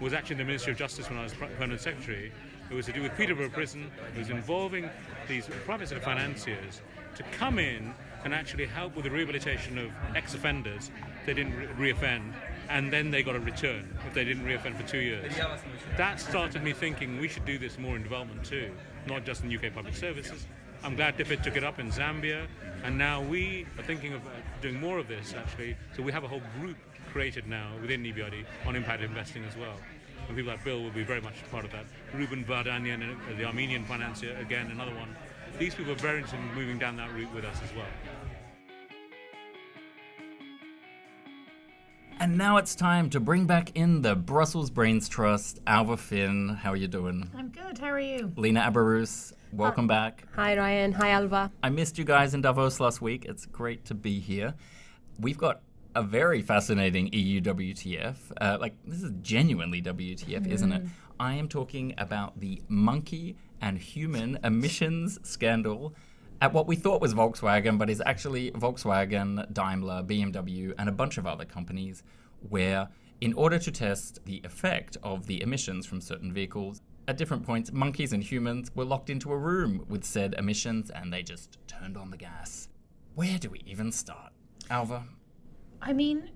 was 0.00 0.12
actually 0.12 0.34
in 0.34 0.38
the 0.38 0.44
Ministry 0.44 0.72
of 0.72 0.78
Justice 0.78 1.08
when 1.08 1.18
I 1.18 1.22
was 1.22 1.34
permanent 1.34 1.80
secretary. 1.80 2.32
It 2.70 2.74
was 2.74 2.86
to 2.86 2.92
do 2.92 3.02
with 3.02 3.16
Peterborough 3.16 3.48
Prison. 3.48 3.90
It 4.14 4.18
was 4.18 4.30
involving 4.30 4.90
these 5.28 5.46
private 5.64 5.88
sector 5.88 6.04
financiers 6.04 6.82
to 7.14 7.22
come 7.38 7.58
in 7.58 7.94
and 8.24 8.34
actually 8.34 8.66
help 8.66 8.94
with 8.94 9.04
the 9.04 9.10
rehabilitation 9.10 9.78
of 9.78 9.90
ex-offenders. 10.14 10.90
They 11.24 11.34
didn't 11.34 11.56
re- 11.56 11.92
reoffend, 11.92 12.32
and 12.68 12.92
then 12.92 13.10
they 13.10 13.22
got 13.22 13.36
a 13.36 13.40
return 13.40 13.96
if 14.06 14.14
they 14.14 14.24
didn't 14.24 14.44
reoffend 14.44 14.76
for 14.76 14.86
two 14.86 14.98
years. 14.98 15.32
That 15.96 16.20
started 16.20 16.62
me 16.62 16.72
thinking 16.72 17.20
we 17.20 17.28
should 17.28 17.44
do 17.44 17.56
this 17.56 17.78
more 17.78 17.96
in 17.96 18.02
development 18.02 18.44
too, 18.44 18.72
not 19.06 19.24
just 19.24 19.44
in 19.44 19.56
UK 19.56 19.72
public 19.72 19.94
services. 19.94 20.46
I'm 20.82 20.94
glad 20.96 21.16
DFID 21.16 21.42
took 21.42 21.56
it 21.56 21.64
up 21.64 21.78
in 21.78 21.90
Zambia, 21.90 22.46
and 22.84 22.98
now 22.98 23.22
we 23.22 23.66
are 23.78 23.82
thinking 23.82 24.12
of 24.12 24.26
uh, 24.26 24.30
doing 24.60 24.80
more 24.80 24.98
of 24.98 25.08
this 25.08 25.34
actually. 25.36 25.76
So 25.96 26.02
we 26.02 26.12
have 26.12 26.24
a 26.24 26.28
whole 26.28 26.42
group 26.60 26.76
created 27.12 27.46
now 27.46 27.70
within 27.80 28.02
EBRD 28.02 28.44
on 28.66 28.76
impact 28.76 29.02
investing 29.02 29.44
as 29.44 29.56
well. 29.56 29.76
And 30.28 30.36
people 30.36 30.52
like 30.52 30.64
Bill 30.64 30.82
will 30.82 30.90
be 30.90 31.04
very 31.04 31.20
much 31.20 31.34
part 31.50 31.64
of 31.64 31.72
that. 31.72 31.84
Ruben 32.12 32.44
Vardanyan, 32.44 33.12
uh, 33.12 33.36
the 33.36 33.44
Armenian 33.44 33.84
financier, 33.84 34.36
again, 34.38 34.70
another 34.70 34.94
one. 34.94 35.14
These 35.58 35.74
people 35.74 35.92
are 35.92 35.96
very 35.96 36.18
interested 36.18 36.40
in 36.40 36.54
moving 36.54 36.78
down 36.78 36.96
that 36.96 37.12
route 37.14 37.32
with 37.34 37.44
us 37.44 37.56
as 37.62 37.74
well. 37.74 37.86
And 42.18 42.38
now 42.38 42.56
it's 42.56 42.74
time 42.74 43.10
to 43.10 43.20
bring 43.20 43.46
back 43.46 43.76
in 43.76 44.00
the 44.00 44.14
Brussels 44.14 44.70
Brains 44.70 45.06
Trust. 45.08 45.60
Alva 45.66 45.98
Finn, 45.98 46.48
how 46.48 46.72
are 46.72 46.76
you 46.76 46.88
doing? 46.88 47.30
I'm 47.36 47.50
good. 47.50 47.76
How 47.76 47.88
are 47.88 48.00
you? 48.00 48.32
Lena 48.36 48.62
Abarus, 48.62 49.34
welcome 49.52 49.86
back. 49.86 50.24
Hi, 50.34 50.56
Ryan. 50.56 50.92
Hi, 50.92 51.10
Alva. 51.10 51.52
I 51.62 51.68
missed 51.68 51.98
you 51.98 52.04
guys 52.04 52.32
in 52.32 52.40
Davos 52.40 52.80
last 52.80 53.02
week. 53.02 53.26
It's 53.26 53.44
great 53.44 53.84
to 53.86 53.94
be 53.94 54.18
here. 54.18 54.54
We've 55.20 55.36
got 55.36 55.60
a 55.94 56.02
very 56.02 56.40
fascinating 56.40 57.10
EU 57.12 57.42
WTF. 57.42 58.16
Uh, 58.40 58.56
like, 58.60 58.74
this 58.86 59.02
is 59.02 59.12
genuinely 59.20 59.82
WTF, 59.82 60.46
mm. 60.46 60.50
isn't 60.50 60.72
it? 60.72 60.84
I 61.20 61.34
am 61.34 61.48
talking 61.48 61.94
about 61.98 62.40
the 62.40 62.62
monkey 62.68 63.36
and 63.60 63.78
human 63.78 64.38
emissions 64.42 65.18
scandal 65.22 65.94
at 66.40 66.52
what 66.52 66.66
we 66.66 66.76
thought 66.76 67.00
was 67.00 67.14
Volkswagen, 67.14 67.78
but 67.78 67.88
is 67.88 68.02
actually 68.04 68.50
Volkswagen, 68.52 69.52
Daimler, 69.52 70.02
BMW, 70.02 70.74
and 70.78 70.88
a 70.88 70.92
bunch 70.92 71.18
of 71.18 71.26
other 71.26 71.44
companies, 71.44 72.02
where 72.48 72.88
in 73.20 73.32
order 73.32 73.58
to 73.58 73.70
test 73.70 74.24
the 74.26 74.42
effect 74.44 74.96
of 75.02 75.26
the 75.26 75.40
emissions 75.42 75.86
from 75.86 76.00
certain 76.00 76.32
vehicles, 76.32 76.82
at 77.08 77.16
different 77.16 77.44
points, 77.44 77.72
monkeys 77.72 78.12
and 78.12 78.22
humans 78.22 78.70
were 78.74 78.84
locked 78.84 79.10
into 79.10 79.32
a 79.32 79.36
room 79.36 79.84
with 79.88 80.04
said 80.04 80.34
emissions 80.38 80.90
and 80.90 81.12
they 81.12 81.22
just 81.22 81.58
turned 81.66 81.96
on 81.96 82.10
the 82.10 82.16
gas. 82.16 82.68
Where 83.14 83.38
do 83.38 83.48
we 83.48 83.62
even 83.64 83.92
start? 83.92 84.32
Alva? 84.68 85.04
I 85.80 85.92
mean, 85.92 86.30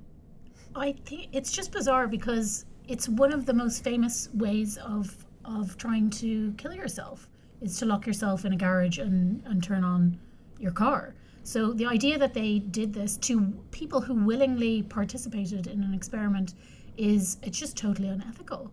I 0.74 0.92
think 1.04 1.28
it's 1.32 1.50
just 1.50 1.72
bizarre 1.72 2.06
because 2.06 2.66
it's 2.88 3.08
one 3.08 3.32
of 3.32 3.46
the 3.46 3.52
most 3.54 3.82
famous 3.84 4.28
ways 4.34 4.76
of 4.78 5.26
of 5.44 5.76
trying 5.78 6.10
to 6.10 6.52
kill 6.58 6.74
yourself 6.74 7.29
is 7.60 7.78
to 7.78 7.86
lock 7.86 8.06
yourself 8.06 8.44
in 8.44 8.52
a 8.52 8.56
garage 8.56 8.98
and, 8.98 9.42
and 9.46 9.62
turn 9.62 9.84
on 9.84 10.18
your 10.58 10.72
car. 10.72 11.14
So 11.42 11.72
the 11.72 11.86
idea 11.86 12.18
that 12.18 12.34
they 12.34 12.58
did 12.58 12.92
this 12.92 13.16
to 13.18 13.52
people 13.70 14.00
who 14.00 14.14
willingly 14.14 14.82
participated 14.82 15.66
in 15.66 15.82
an 15.82 15.94
experiment 15.94 16.54
is 16.96 17.38
it's 17.42 17.58
just 17.58 17.76
totally 17.76 18.08
unethical. 18.08 18.70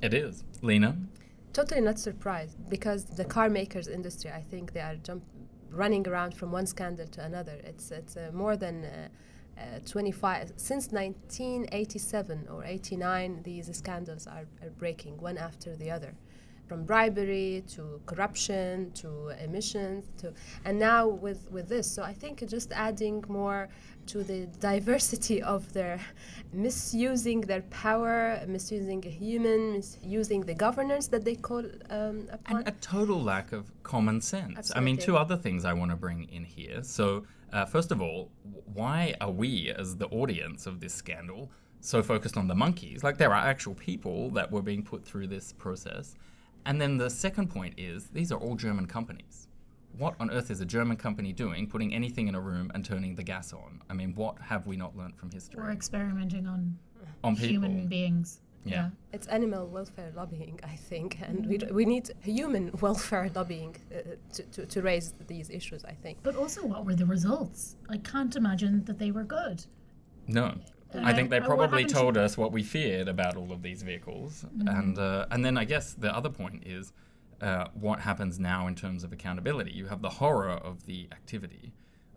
It 0.00 0.14
is. 0.14 0.44
Lena? 0.62 0.96
Totally 1.52 1.80
not 1.80 1.98
surprised 1.98 2.56
because 2.68 3.04
the 3.04 3.24
car 3.24 3.48
makers 3.48 3.88
industry, 3.88 4.30
I 4.30 4.42
think 4.42 4.72
they 4.72 4.80
are 4.80 4.96
jump, 4.96 5.24
running 5.70 6.06
around 6.08 6.34
from 6.34 6.52
one 6.52 6.66
scandal 6.66 7.06
to 7.06 7.24
another. 7.24 7.60
It's 7.64 7.90
it's 7.90 8.16
uh, 8.16 8.30
more 8.32 8.56
than 8.56 8.84
uh, 8.84 9.08
uh, 9.58 9.78
25 9.84 10.52
since 10.56 10.88
1987 10.92 12.48
or 12.50 12.64
89. 12.64 13.42
These 13.42 13.74
scandals 13.76 14.26
are, 14.26 14.46
are 14.62 14.70
breaking 14.70 15.18
one 15.18 15.38
after 15.38 15.76
the 15.76 15.90
other 15.90 16.14
from 16.66 16.84
bribery 16.84 17.62
to 17.68 18.00
corruption 18.06 18.90
to 18.92 19.28
emissions 19.42 20.04
to 20.18 20.32
and 20.64 20.78
now 20.78 21.06
with 21.06 21.50
with 21.50 21.68
this. 21.68 21.90
So 21.90 22.02
i 22.02 22.12
think 22.12 22.46
just 22.46 22.72
adding 22.72 23.24
more 23.28 23.68
to 24.06 24.22
the 24.22 24.46
diversity 24.60 25.42
of 25.42 25.72
their 25.72 26.00
misusing 26.52 27.40
their 27.42 27.62
power 27.62 28.40
misusing 28.46 29.04
a 29.06 29.08
human 29.08 29.74
misusing 29.74 30.40
the 30.42 30.54
governance 30.54 31.08
that 31.08 31.24
they 31.24 31.34
call 31.34 31.64
um, 31.90 32.28
upon. 32.30 32.58
and 32.58 32.68
a 32.68 32.72
total 32.80 33.20
lack 33.22 33.52
of 33.52 33.70
common 33.82 34.20
sense. 34.20 34.58
Absolutely. 34.58 34.80
i 34.80 34.84
mean 34.84 34.96
two 34.96 35.16
other 35.16 35.36
things 35.36 35.64
i 35.64 35.72
want 35.72 35.90
to 35.90 35.96
bring 35.96 36.24
in 36.24 36.44
here. 36.44 36.82
So 36.82 37.24
uh, 37.52 37.64
first 37.64 37.90
of 37.92 38.00
all 38.00 38.30
why 38.74 39.14
are 39.20 39.30
we 39.30 39.70
as 39.70 39.96
the 39.96 40.06
audience 40.08 40.66
of 40.66 40.80
this 40.80 40.94
scandal 40.94 41.50
so 41.80 42.02
focused 42.02 42.36
on 42.36 42.48
the 42.48 42.54
monkeys? 42.54 43.04
Like 43.04 43.16
there 43.16 43.30
are 43.30 43.46
actual 43.46 43.74
people 43.74 44.30
that 44.30 44.50
were 44.50 44.62
being 44.62 44.82
put 44.82 45.04
through 45.04 45.28
this 45.28 45.52
process 45.52 46.16
and 46.66 46.80
then 46.80 46.98
the 46.98 47.08
second 47.08 47.48
point 47.48 47.74
is 47.78 48.08
these 48.08 48.30
are 48.32 48.38
all 48.38 48.56
German 48.56 48.86
companies. 48.86 49.48
What 49.96 50.14
on 50.20 50.30
earth 50.30 50.50
is 50.50 50.60
a 50.60 50.66
German 50.66 50.98
company 50.98 51.32
doing 51.32 51.66
putting 51.68 51.94
anything 51.94 52.28
in 52.28 52.34
a 52.34 52.40
room 52.40 52.70
and 52.74 52.84
turning 52.84 53.14
the 53.14 53.22
gas 53.22 53.54
on? 53.54 53.80
I 53.88 53.94
mean, 53.94 54.14
what 54.14 54.38
have 54.40 54.66
we 54.66 54.76
not 54.76 54.94
learned 54.96 55.16
from 55.16 55.30
history? 55.30 55.62
We're 55.62 55.70
experimenting 55.70 56.46
on, 56.46 56.76
on 57.24 57.34
human 57.34 57.72
people. 57.72 57.88
beings. 57.88 58.40
Yeah. 58.64 58.74
yeah. 58.74 58.90
It's 59.12 59.28
animal 59.28 59.68
welfare 59.68 60.12
lobbying, 60.14 60.58
I 60.64 60.74
think, 60.74 61.18
and 61.22 61.46
we, 61.46 61.58
we 61.70 61.84
need 61.84 62.10
human 62.20 62.72
welfare 62.80 63.30
lobbying 63.34 63.76
uh, 63.94 64.16
to, 64.34 64.42
to, 64.42 64.66
to 64.66 64.82
raise 64.82 65.14
these 65.28 65.48
issues, 65.50 65.84
I 65.84 65.92
think. 65.92 66.18
But 66.22 66.36
also, 66.36 66.66
what 66.66 66.84
were 66.84 66.96
the 66.96 67.06
results? 67.06 67.76
I 67.88 67.98
can't 67.98 68.34
imagine 68.34 68.84
that 68.86 68.98
they 68.98 69.12
were 69.12 69.24
good. 69.24 69.64
No. 70.26 70.56
I 70.94 71.12
think 71.12 71.30
they 71.30 71.40
probably 71.40 71.84
told 71.84 72.16
us 72.16 72.36
what 72.38 72.52
we 72.52 72.62
feared 72.62 73.08
about 73.08 73.36
all 73.36 73.52
of 73.52 73.62
these 73.62 73.82
vehicles, 73.82 74.44
mm-hmm. 74.44 74.68
and 74.68 74.98
uh, 74.98 75.26
and 75.30 75.44
then 75.44 75.58
I 75.58 75.64
guess 75.64 75.94
the 75.94 76.14
other 76.14 76.30
point 76.30 76.62
is 76.66 76.92
uh, 77.40 77.66
what 77.74 78.00
happens 78.00 78.38
now 78.38 78.66
in 78.66 78.74
terms 78.74 79.04
of 79.04 79.12
accountability. 79.12 79.72
You 79.72 79.86
have 79.86 80.02
the 80.02 80.08
horror 80.08 80.50
of 80.50 80.86
the 80.86 81.08
activity, 81.12 81.72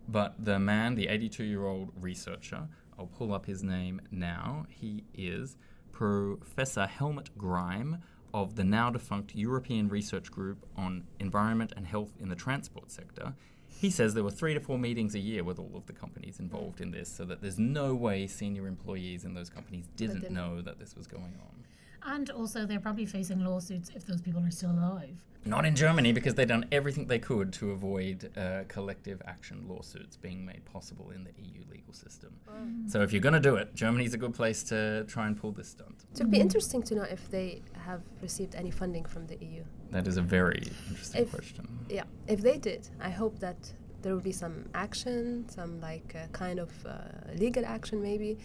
but 0.08 0.34
the 0.42 0.58
man, 0.58 0.94
the 0.94 1.06
82-year-old 1.06 1.92
researcher, 2.00 2.68
I'll 2.98 3.06
pull 3.06 3.32
up 3.32 3.46
his 3.46 3.62
name 3.62 4.00
now. 4.10 4.66
He 4.68 5.04
is 5.14 5.56
Professor 5.92 6.86
Helmut 6.86 7.36
Greim 7.36 8.00
of 8.32 8.56
the 8.56 8.64
now 8.64 8.90
defunct 8.90 9.34
European 9.34 9.88
Research 9.88 10.30
Group 10.30 10.64
on 10.76 11.04
Environment 11.18 11.72
and 11.76 11.86
Health 11.86 12.12
in 12.20 12.28
the 12.28 12.36
Transport 12.36 12.90
Sector. 12.90 13.34
He 13.80 13.88
says 13.88 14.12
there 14.12 14.22
were 14.22 14.30
three 14.30 14.52
to 14.52 14.60
four 14.60 14.78
meetings 14.78 15.14
a 15.14 15.18
year 15.18 15.42
with 15.42 15.58
all 15.58 15.72
of 15.74 15.86
the 15.86 15.94
companies 15.94 16.38
involved 16.38 16.82
in 16.82 16.90
this, 16.90 17.08
so 17.08 17.24
that 17.24 17.40
there's 17.40 17.58
no 17.58 17.94
way 17.94 18.26
senior 18.26 18.66
employees 18.66 19.24
in 19.24 19.32
those 19.32 19.48
companies 19.48 19.86
didn't 19.96 20.20
didn't. 20.20 20.34
know 20.34 20.60
that 20.60 20.78
this 20.78 20.94
was 20.94 21.06
going 21.06 21.34
on. 21.40 21.64
And 22.04 22.30
also, 22.30 22.66
they're 22.66 22.80
probably 22.80 23.06
facing 23.06 23.44
lawsuits 23.44 23.90
if 23.94 24.06
those 24.06 24.20
people 24.20 24.42
are 24.44 24.50
still 24.50 24.70
alive. 24.70 25.18
Not 25.44 25.64
in 25.64 25.74
Germany, 25.74 26.12
because 26.12 26.34
they've 26.34 26.46
done 26.46 26.66
everything 26.70 27.06
they 27.06 27.18
could 27.18 27.52
to 27.54 27.70
avoid 27.70 28.30
uh, 28.36 28.64
collective 28.68 29.22
action 29.26 29.64
lawsuits 29.66 30.16
being 30.16 30.44
made 30.44 30.64
possible 30.66 31.10
in 31.10 31.24
the 31.24 31.30
EU 31.38 31.62
legal 31.70 31.94
system. 31.94 32.36
So 32.88 33.00
if 33.00 33.12
you're 33.12 33.22
going 33.22 33.34
to 33.34 33.40
do 33.40 33.56
it, 33.56 33.74
Germany's 33.74 34.12
a 34.12 34.18
good 34.18 34.34
place 34.34 34.62
to 34.64 35.04
try 35.04 35.26
and 35.26 35.36
pull 35.40 35.52
this 35.52 35.68
stunt. 35.68 36.04
It 36.14 36.20
would 36.20 36.30
be 36.30 36.40
interesting 36.40 36.82
to 36.82 36.94
know 36.94 37.02
if 37.04 37.30
they 37.30 37.62
have 37.86 38.02
received 38.20 38.54
any 38.54 38.70
funding 38.70 39.04
from 39.06 39.26
the 39.26 39.36
EU. 39.40 39.64
That 39.90 40.06
is 40.06 40.18
a 40.18 40.22
very 40.22 40.62
interesting 40.88 41.22
If- 41.22 41.30
question. 41.30 41.66
Yeah, 41.88 42.04
if 42.26 42.42
they 42.42 42.58
did, 42.58 42.88
I 43.00 43.10
hope 43.10 43.38
that 43.40 43.72
there 44.02 44.14
will 44.14 44.22
be 44.22 44.32
some 44.32 44.68
action, 44.74 45.48
some 45.48 45.80
like 45.80 46.14
uh, 46.14 46.26
kind 46.32 46.58
of 46.58 46.70
uh, 46.86 46.98
legal 47.34 47.64
action 47.64 48.02
maybe. 48.02 48.38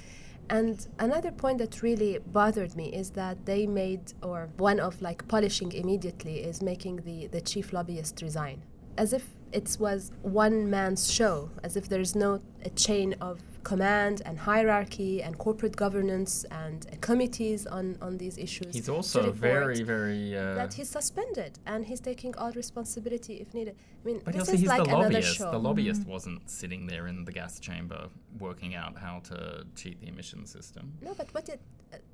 And 0.50 0.88
another 1.00 1.32
point 1.32 1.58
that 1.58 1.82
really 1.82 2.20
bothered 2.20 2.76
me 2.76 2.94
is 2.94 3.12
that 3.12 3.46
they 3.46 3.66
made, 3.66 4.14
or 4.22 4.50
one 4.58 4.80
of 4.80 5.02
like 5.02 5.28
polishing 5.28 5.72
immediately 5.72 6.40
is 6.40 6.62
making 6.62 6.98
the, 6.98 7.28
the 7.28 7.42
chief 7.42 7.74
lobbyist 7.74 8.22
resign. 8.22 8.62
As 8.98 9.12
if 9.12 9.28
it 9.56 9.78
was 9.80 10.12
one 10.22 10.70
man's 10.70 11.12
show, 11.12 11.50
as 11.64 11.78
if 11.78 11.88
there 11.88 12.02
is 12.02 12.14
no 12.16 12.42
a 12.64 12.70
chain 12.72 13.16
of 13.22 13.40
command 13.64 14.22
and 14.28 14.38
hierarchy 14.38 15.24
and 15.24 15.38
corporate 15.38 15.76
governance 15.76 16.46
and 16.52 16.86
uh, 16.86 16.96
committees 17.02 17.66
on, 17.66 17.98
on 18.02 18.18
these 18.18 18.38
issues. 18.38 18.76
He's 18.76 18.90
also 18.90 19.32
very, 19.32 19.82
very. 19.82 20.38
Uh, 20.38 20.54
that 20.56 20.74
he's 20.74 20.90
suspended 20.90 21.58
and 21.66 21.86
he's 21.86 22.00
taking 22.00 22.36
all 22.36 22.52
responsibility 22.52 23.36
if 23.44 23.54
needed. 23.54 23.76
I 24.02 24.08
mean, 24.08 24.22
but 24.24 24.34
this 24.34 24.42
also, 24.42 24.54
is 24.54 24.60
he's 24.60 24.70
like 24.70 24.84
the 24.84 24.90
another 24.90 25.04
lobbyist. 25.04 25.38
show. 25.38 25.52
The 25.52 25.66
lobbyist 25.70 26.06
wasn't 26.06 26.50
sitting 26.50 26.86
there 26.86 27.08
in 27.08 27.26
the 27.26 27.32
gas 27.32 27.60
chamber 27.60 28.10
working 28.40 28.76
out 28.76 28.98
how 28.98 29.20
to 29.30 29.66
cheat 29.76 30.00
the 30.02 30.08
emission 30.08 30.46
system. 30.46 30.94
No, 31.02 31.14
but 31.16 31.34
what 31.34 31.50
it, 31.50 31.62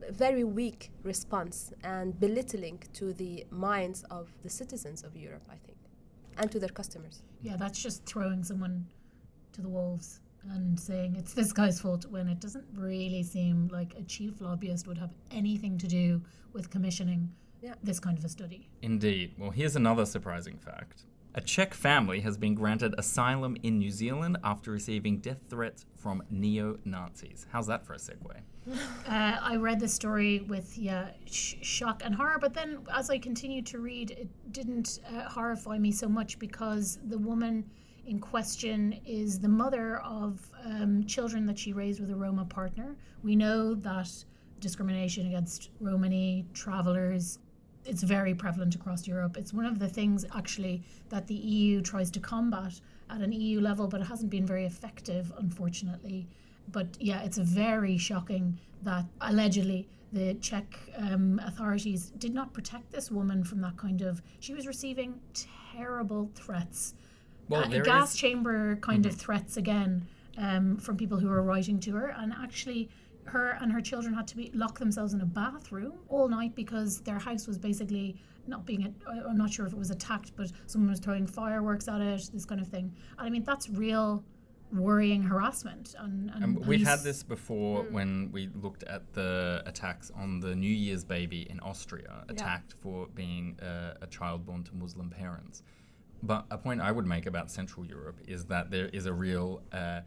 a 0.08 0.12
very 0.12 0.44
weak 0.44 0.92
response 1.04 1.74
and 1.84 2.18
belittling 2.20 2.80
to 2.94 3.14
the 3.14 3.46
minds 3.50 4.04
of 4.10 4.30
the 4.44 4.50
citizens 4.50 5.04
of 5.04 5.16
Europe, 5.16 5.44
I 5.50 5.58
think, 5.66 5.71
and 6.42 6.52
to 6.52 6.60
their 6.60 6.70
customers. 6.70 7.22
Yeah, 7.42 7.56
that's 7.56 7.82
just 7.82 8.06
throwing 8.06 8.44
someone 8.44 8.86
to 9.54 9.62
the 9.62 9.70
wolves 9.70 10.20
and 10.52 10.80
saying 10.80 11.16
it's 11.18 11.34
this 11.34 11.54
guy's 11.54 11.80
fault 11.80 12.06
when 12.10 12.28
it 12.28 12.40
doesn't 12.40 12.66
really 12.76 13.22
seem 13.22 13.68
like 13.72 13.94
a 13.98 14.02
chief 14.04 14.42
lobbyist 14.42 14.88
would 14.88 14.98
have 14.98 15.12
anything 15.32 15.78
to 15.78 15.88
do 15.88 16.22
with 16.54 16.70
commissioning 16.72 17.30
Yeah. 17.62 17.76
this 17.84 18.00
kind 18.00 18.18
of 18.18 18.26
a 18.26 18.30
study. 18.30 18.68
Indeed. 18.82 19.36
Well, 19.38 19.52
here's 19.52 19.76
another 19.76 20.06
surprising 20.06 20.58
fact. 20.58 21.06
A 21.34 21.40
Czech 21.40 21.74
family 21.74 22.20
has 22.22 22.38
been 22.38 22.56
granted 22.56 22.94
asylum 22.98 23.56
in 23.64 23.80
New 23.80 23.90
Zealand 23.90 24.38
after 24.44 24.70
receiving 24.70 25.20
death 25.20 25.40
threats 25.50 25.86
from 25.96 26.22
neo 26.30 26.78
Nazis. 26.84 27.48
How's 27.52 27.68
that 27.68 27.86
for 27.86 27.94
a 27.94 27.98
segue? 27.98 28.42
Uh, 29.08 29.38
I 29.42 29.56
read 29.56 29.80
the 29.80 29.88
story 29.88 30.42
with 30.42 30.78
yeah 30.78 31.10
sh- 31.26 31.56
shock 31.62 32.04
and 32.06 32.14
horror, 32.14 32.38
but 32.40 32.54
then 32.54 32.86
as 32.94 33.10
I 33.10 33.18
continued 33.18 33.66
to 33.68 33.80
read, 33.80 34.12
it 34.12 34.30
didn't 34.52 35.00
uh, 35.08 35.28
horrify 35.28 35.80
me 35.80 35.92
so 35.92 36.08
much 36.08 36.38
because 36.38 37.00
the 37.08 37.18
woman 37.18 37.66
in 38.06 38.20
question 38.20 39.00
is 39.06 39.40
the 39.40 39.48
mother 39.48 39.98
of 40.02 40.40
um, 40.64 41.04
children 41.06 41.46
that 41.48 41.58
she 41.58 41.74
raised 41.74 42.00
with 42.00 42.12
a 42.12 42.16
Roma 42.16 42.46
partner. 42.46 42.96
We 43.24 43.36
know 43.36 43.74
that 43.74 44.12
discrimination 44.60 45.26
against 45.26 45.72
Romani 45.80 46.46
travelers 46.54 47.40
it's 47.86 48.04
very 48.04 48.34
prevalent 48.34 48.76
across 48.76 49.08
Europe. 49.08 49.38
It's 49.38 49.54
one 49.54 49.66
of 49.66 49.80
the 49.80 49.88
things 49.88 50.26
actually 50.36 50.84
that 51.10 51.28
the 51.28 51.36
EU 51.36 51.82
tries 51.82 52.12
to 52.12 52.20
combat 52.20 52.80
at 53.10 53.22
an 53.22 53.32
EU 53.32 53.60
level, 53.60 53.88
but 53.88 54.02
it 54.02 54.06
hasn't 54.06 54.30
been 54.30 54.46
very 54.46 54.66
effective, 54.66 55.32
unfortunately. 55.38 56.28
But 56.72 56.88
yeah, 57.00 57.22
it's 57.24 57.38
very 57.38 57.98
shocking 57.98 58.58
that 58.84 59.06
allegedly 59.22 59.88
the 60.14 60.36
Czech 60.36 60.66
um, 60.98 61.40
authorities 61.46 62.12
did 62.18 62.34
not 62.34 62.54
protect 62.54 62.92
this 62.92 63.10
woman 63.12 63.44
from 63.44 63.62
that 63.62 63.78
kind 63.78 64.02
of. 64.02 64.22
She 64.40 64.54
was 64.54 64.68
receiving 64.68 65.20
terrible 65.74 66.30
threats, 66.36 66.94
Well, 67.50 67.64
uh, 67.64 67.80
gas 67.80 68.14
is- 68.14 68.20
chamber 68.20 68.76
kind 68.78 69.06
of 69.06 69.16
threats 69.16 69.58
again 69.58 70.08
um, 70.38 70.78
from 70.78 70.98
people 70.98 71.18
who 71.20 71.28
were 71.30 71.42
writing 71.42 71.80
to 71.82 71.96
her, 71.96 72.14
and 72.18 72.34
actually. 72.34 72.90
Her 73.26 73.58
and 73.62 73.72
her 73.72 73.82
children 73.82 74.14
had 74.14 74.28
to 74.28 74.36
be 74.36 74.52
lock 74.54 74.80
themselves 74.80 75.14
in 75.14 75.22
a 75.22 75.26
bathroom 75.26 75.94
all 76.10 76.28
night 76.28 76.56
because 76.56 77.02
their 77.02 77.20
house 77.20 77.48
was 77.48 77.58
basically 77.58 78.16
not 78.48 78.66
being. 78.66 78.94
I- 79.08 79.22
I'm 79.30 79.38
not 79.38 79.52
sure 79.52 79.66
if 79.66 79.74
it 79.74 79.80
was 79.80 79.92
attacked, 79.92 80.36
but 80.36 80.52
someone 80.66 80.90
was 80.90 81.00
throwing 81.00 81.28
fireworks 81.28 81.88
at 81.88 82.02
it. 82.02 82.30
This 82.34 82.46
kind 82.46 82.60
of 82.62 82.68
thing. 82.68 82.94
And 83.18 83.28
I 83.28 83.30
mean, 83.30 83.44
that's 83.44 83.70
real 83.70 84.24
worrying 84.74 85.22
harassment. 85.22 85.96
And, 86.00 86.30
and 86.34 86.44
Um, 86.44 86.56
we've 86.66 86.86
had 86.86 87.02
this 87.04 87.24
before 87.24 87.84
when 87.84 88.32
we 88.32 88.48
looked 88.56 88.84
at 88.84 89.14
the 89.14 89.62
attacks 89.66 90.12
on 90.16 90.40
the 90.40 90.56
New 90.56 90.72
Year's 90.72 91.04
baby 91.04 91.42
in 91.50 91.60
Austria, 91.60 92.24
attacked 92.30 92.74
for 92.74 93.08
being 93.14 93.60
uh, 93.60 93.96
a 94.02 94.08
child 94.08 94.46
born 94.46 94.64
to 94.64 94.76
Muslim 94.76 95.10
parents. 95.10 95.62
But 96.24 96.46
a 96.52 96.58
point 96.58 96.80
I 96.82 96.92
would 96.92 97.06
make 97.06 97.26
about 97.26 97.52
Central 97.52 97.86
Europe 97.86 98.22
is 98.28 98.46
that 98.46 98.72
there 98.72 98.88
is 98.88 99.06
a 99.08 99.14
real 99.14 99.62
uh, 99.74 100.02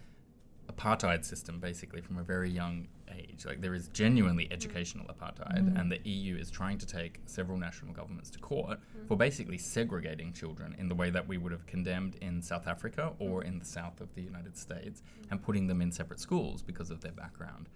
apartheid 0.72 1.24
system, 1.24 1.58
basically, 1.60 2.00
from 2.00 2.18
a 2.18 2.22
very 2.22 2.50
young 2.50 2.88
age. 3.14 3.44
Like 3.44 3.60
there 3.60 3.74
is 3.74 3.88
genuinely 3.88 4.48
educational 4.50 5.06
apartheid, 5.06 5.70
mm. 5.70 5.80
and 5.80 5.90
the 5.90 6.00
EU 6.08 6.36
is 6.36 6.50
trying 6.50 6.78
to 6.78 6.86
take 6.86 7.20
several 7.26 7.58
national 7.58 7.92
governments 7.92 8.30
to 8.30 8.38
court 8.38 8.78
mm. 8.78 9.06
for 9.08 9.16
basically 9.16 9.58
segregating 9.58 10.32
children 10.32 10.74
in 10.78 10.88
the 10.88 10.94
way 10.94 11.10
that 11.10 11.26
we 11.26 11.38
would 11.38 11.52
have 11.52 11.66
condemned 11.66 12.16
in 12.20 12.42
South 12.42 12.66
Africa 12.66 13.12
or 13.18 13.42
mm. 13.42 13.46
in 13.46 13.58
the 13.58 13.64
south 13.64 14.00
of 14.00 14.14
the 14.14 14.22
United 14.22 14.56
States, 14.56 15.02
and 15.30 15.42
putting 15.42 15.66
them 15.66 15.80
in 15.80 15.92
separate 15.92 16.20
schools 16.20 16.62
because 16.62 16.90
of 16.90 17.00
their 17.00 17.12
background. 17.12 17.68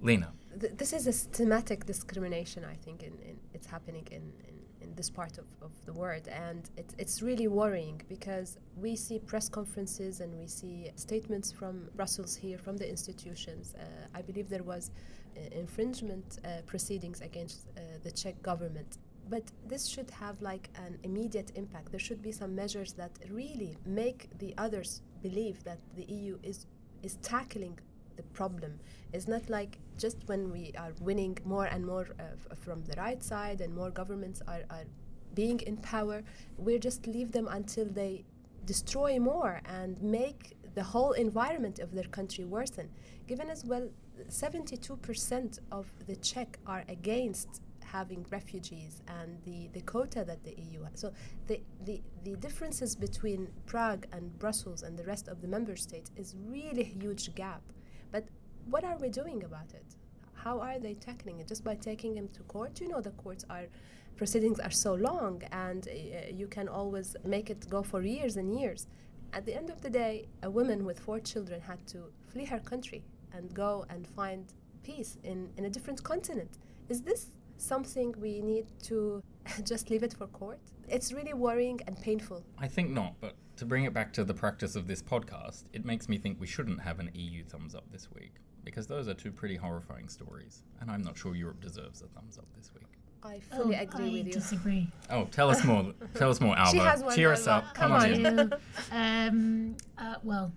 Lena, 0.00 0.32
Th- 0.58 0.72
this 0.76 0.92
is 0.92 1.06
a 1.06 1.12
systematic 1.12 1.86
discrimination, 1.86 2.64
I 2.64 2.74
think, 2.74 3.02
in, 3.02 3.12
in 3.20 3.38
it's 3.54 3.66
happening 3.66 4.06
in, 4.10 4.32
in, 4.48 4.54
in 4.82 4.94
this 4.94 5.10
part 5.10 5.38
of, 5.38 5.46
of 5.60 5.70
the 5.86 5.92
world. 5.92 6.28
And 6.28 6.68
it, 6.76 6.94
it's 6.98 7.22
really 7.22 7.48
worrying 7.48 8.00
because 8.08 8.58
we 8.76 8.96
see 8.96 9.18
press 9.18 9.48
conferences 9.48 10.20
and 10.20 10.38
we 10.38 10.46
see 10.46 10.90
statements 10.96 11.52
from 11.52 11.88
Brussels 11.94 12.34
here, 12.34 12.58
from 12.58 12.76
the 12.76 12.88
institutions. 12.88 13.74
Uh, 13.78 13.84
I 14.14 14.22
believe 14.22 14.48
there 14.48 14.62
was 14.62 14.90
uh, 15.36 15.40
infringement 15.52 16.38
uh, 16.44 16.62
proceedings 16.66 17.20
against 17.20 17.66
uh, 17.76 17.80
the 18.02 18.10
Czech 18.10 18.42
government. 18.42 18.98
But 19.30 19.44
this 19.66 19.86
should 19.86 20.10
have 20.10 20.40
like 20.42 20.68
an 20.74 20.98
immediate 21.04 21.52
impact. 21.54 21.90
There 21.90 22.00
should 22.00 22.22
be 22.22 22.32
some 22.32 22.54
measures 22.54 22.92
that 22.94 23.12
really 23.30 23.78
make 23.86 24.28
the 24.38 24.52
others 24.58 25.02
believe 25.22 25.62
that 25.64 25.78
the 25.96 26.04
EU 26.04 26.38
is 26.42 26.66
is 27.02 27.16
tackling 27.16 27.78
the 28.16 28.22
problem. 28.22 28.78
It's 29.12 29.26
not 29.26 29.48
like 29.48 29.78
just 29.98 30.18
when 30.26 30.50
we 30.50 30.72
are 30.78 30.92
winning 31.00 31.38
more 31.44 31.66
and 31.66 31.84
more 31.86 32.08
uh, 32.18 32.54
from 32.54 32.84
the 32.84 32.94
right 32.96 33.22
side 33.22 33.60
and 33.60 33.74
more 33.74 33.90
governments 33.90 34.42
are, 34.46 34.62
are 34.70 34.84
being 35.34 35.60
in 35.60 35.76
power, 35.78 36.22
we 36.56 36.78
just 36.78 37.06
leave 37.06 37.32
them 37.32 37.48
until 37.50 37.86
they 37.86 38.24
destroy 38.64 39.18
more 39.18 39.60
and 39.64 40.00
make 40.02 40.56
the 40.74 40.82
whole 40.82 41.12
environment 41.12 41.78
of 41.78 41.92
their 41.92 42.04
country 42.04 42.44
worsen. 42.44 42.88
Given 43.26 43.50
as 43.50 43.64
well, 43.64 43.88
72% 44.28 45.58
of 45.70 45.92
the 46.06 46.16
Czech 46.16 46.58
are 46.66 46.84
against 46.88 47.62
having 47.84 48.24
refugees 48.30 49.02
and 49.06 49.38
the, 49.44 49.68
the 49.74 49.82
quota 49.82 50.24
that 50.24 50.42
the 50.44 50.54
EU 50.56 50.82
has. 50.84 50.98
So 50.98 51.12
the, 51.46 51.60
the, 51.84 52.00
the 52.24 52.36
differences 52.36 52.96
between 52.96 53.48
Prague 53.66 54.06
and 54.12 54.38
Brussels 54.38 54.82
and 54.82 54.98
the 54.98 55.04
rest 55.04 55.28
of 55.28 55.42
the 55.42 55.48
member 55.48 55.76
states 55.76 56.10
is 56.16 56.34
really 56.46 56.80
a 56.82 56.84
huge 56.84 57.34
gap. 57.34 57.62
But 58.10 58.24
what 58.70 58.84
are 58.84 58.96
we 58.98 59.08
doing 59.08 59.44
about 59.44 59.74
it? 59.74 59.96
How 60.34 60.60
are 60.60 60.78
they 60.78 60.94
tackling 60.94 61.40
it? 61.40 61.46
Just 61.48 61.64
by 61.64 61.74
taking 61.74 62.16
him 62.16 62.28
to 62.28 62.42
court? 62.42 62.80
You 62.80 62.88
know, 62.88 63.00
the 63.00 63.10
courts 63.10 63.44
are 63.48 63.66
proceedings 64.16 64.60
are 64.60 64.70
so 64.70 64.94
long, 64.94 65.42
and 65.52 65.88
uh, 65.88 65.92
you 66.32 66.46
can 66.46 66.68
always 66.68 67.16
make 67.24 67.50
it 67.50 67.68
go 67.68 67.82
for 67.82 68.02
years 68.02 68.36
and 68.36 68.58
years. 68.58 68.86
At 69.32 69.46
the 69.46 69.54
end 69.54 69.70
of 69.70 69.80
the 69.80 69.90
day, 69.90 70.28
a 70.42 70.50
woman 70.50 70.84
with 70.84 70.98
four 70.98 71.18
children 71.20 71.60
had 71.60 71.86
to 71.88 72.12
flee 72.26 72.44
her 72.44 72.58
country 72.60 73.02
and 73.32 73.52
go 73.54 73.86
and 73.88 74.06
find 74.06 74.52
peace 74.82 75.16
in, 75.22 75.48
in 75.56 75.64
a 75.64 75.70
different 75.70 76.02
continent. 76.02 76.58
Is 76.88 77.02
this 77.02 77.26
something 77.56 78.14
we 78.18 78.42
need 78.42 78.66
to 78.82 79.22
just 79.64 79.90
leave 79.90 80.02
it 80.02 80.14
for 80.14 80.26
court? 80.26 80.58
It's 80.88 81.12
really 81.12 81.32
worrying 81.32 81.80
and 81.86 81.98
painful. 82.00 82.44
I 82.58 82.68
think 82.68 82.90
not, 82.90 83.14
but 83.20 83.34
to 83.56 83.64
bring 83.64 83.84
it 83.84 83.94
back 83.94 84.12
to 84.14 84.24
the 84.24 84.34
practice 84.34 84.76
of 84.76 84.86
this 84.86 85.02
podcast, 85.02 85.64
it 85.72 85.84
makes 85.84 86.08
me 86.08 86.18
think 86.18 86.40
we 86.40 86.46
shouldn't 86.46 86.80
have 86.80 86.98
an 87.00 87.10
EU 87.14 87.44
thumbs 87.44 87.74
up 87.74 87.84
this 87.90 88.10
week, 88.12 88.34
because 88.64 88.86
those 88.86 89.08
are 89.08 89.14
two 89.14 89.30
pretty 89.32 89.56
horrifying 89.56 90.08
stories, 90.08 90.62
and 90.80 90.90
I'm 90.90 91.02
not 91.02 91.16
sure 91.16 91.34
Europe 91.34 91.60
deserves 91.60 92.02
a 92.02 92.06
thumbs 92.08 92.38
up 92.38 92.46
this 92.56 92.72
week. 92.74 92.84
I 93.24 93.38
fully 93.38 93.76
Oh, 93.76 93.80
agree 93.82 94.04
I 94.04 94.12
with 94.18 94.26
you. 94.26 94.32
disagree. 94.32 94.88
Oh, 95.10 95.26
tell 95.26 95.48
us 95.50 95.64
more. 95.64 95.92
tell 96.14 96.30
us 96.30 96.40
more, 96.40 96.56
Alva. 96.58 96.70
She 96.72 96.78
has 96.78 97.02
one 97.04 97.14
Cheer 97.14 97.32
us 97.32 97.46
up. 97.46 97.64
lot. 97.66 97.74
Come 97.74 97.90
How 97.92 97.96
on 97.98 98.02
are 98.02 98.12
in. 98.12 98.38
you? 98.38 98.50
um, 98.92 99.76
uh, 99.98 100.14
well, 100.24 100.52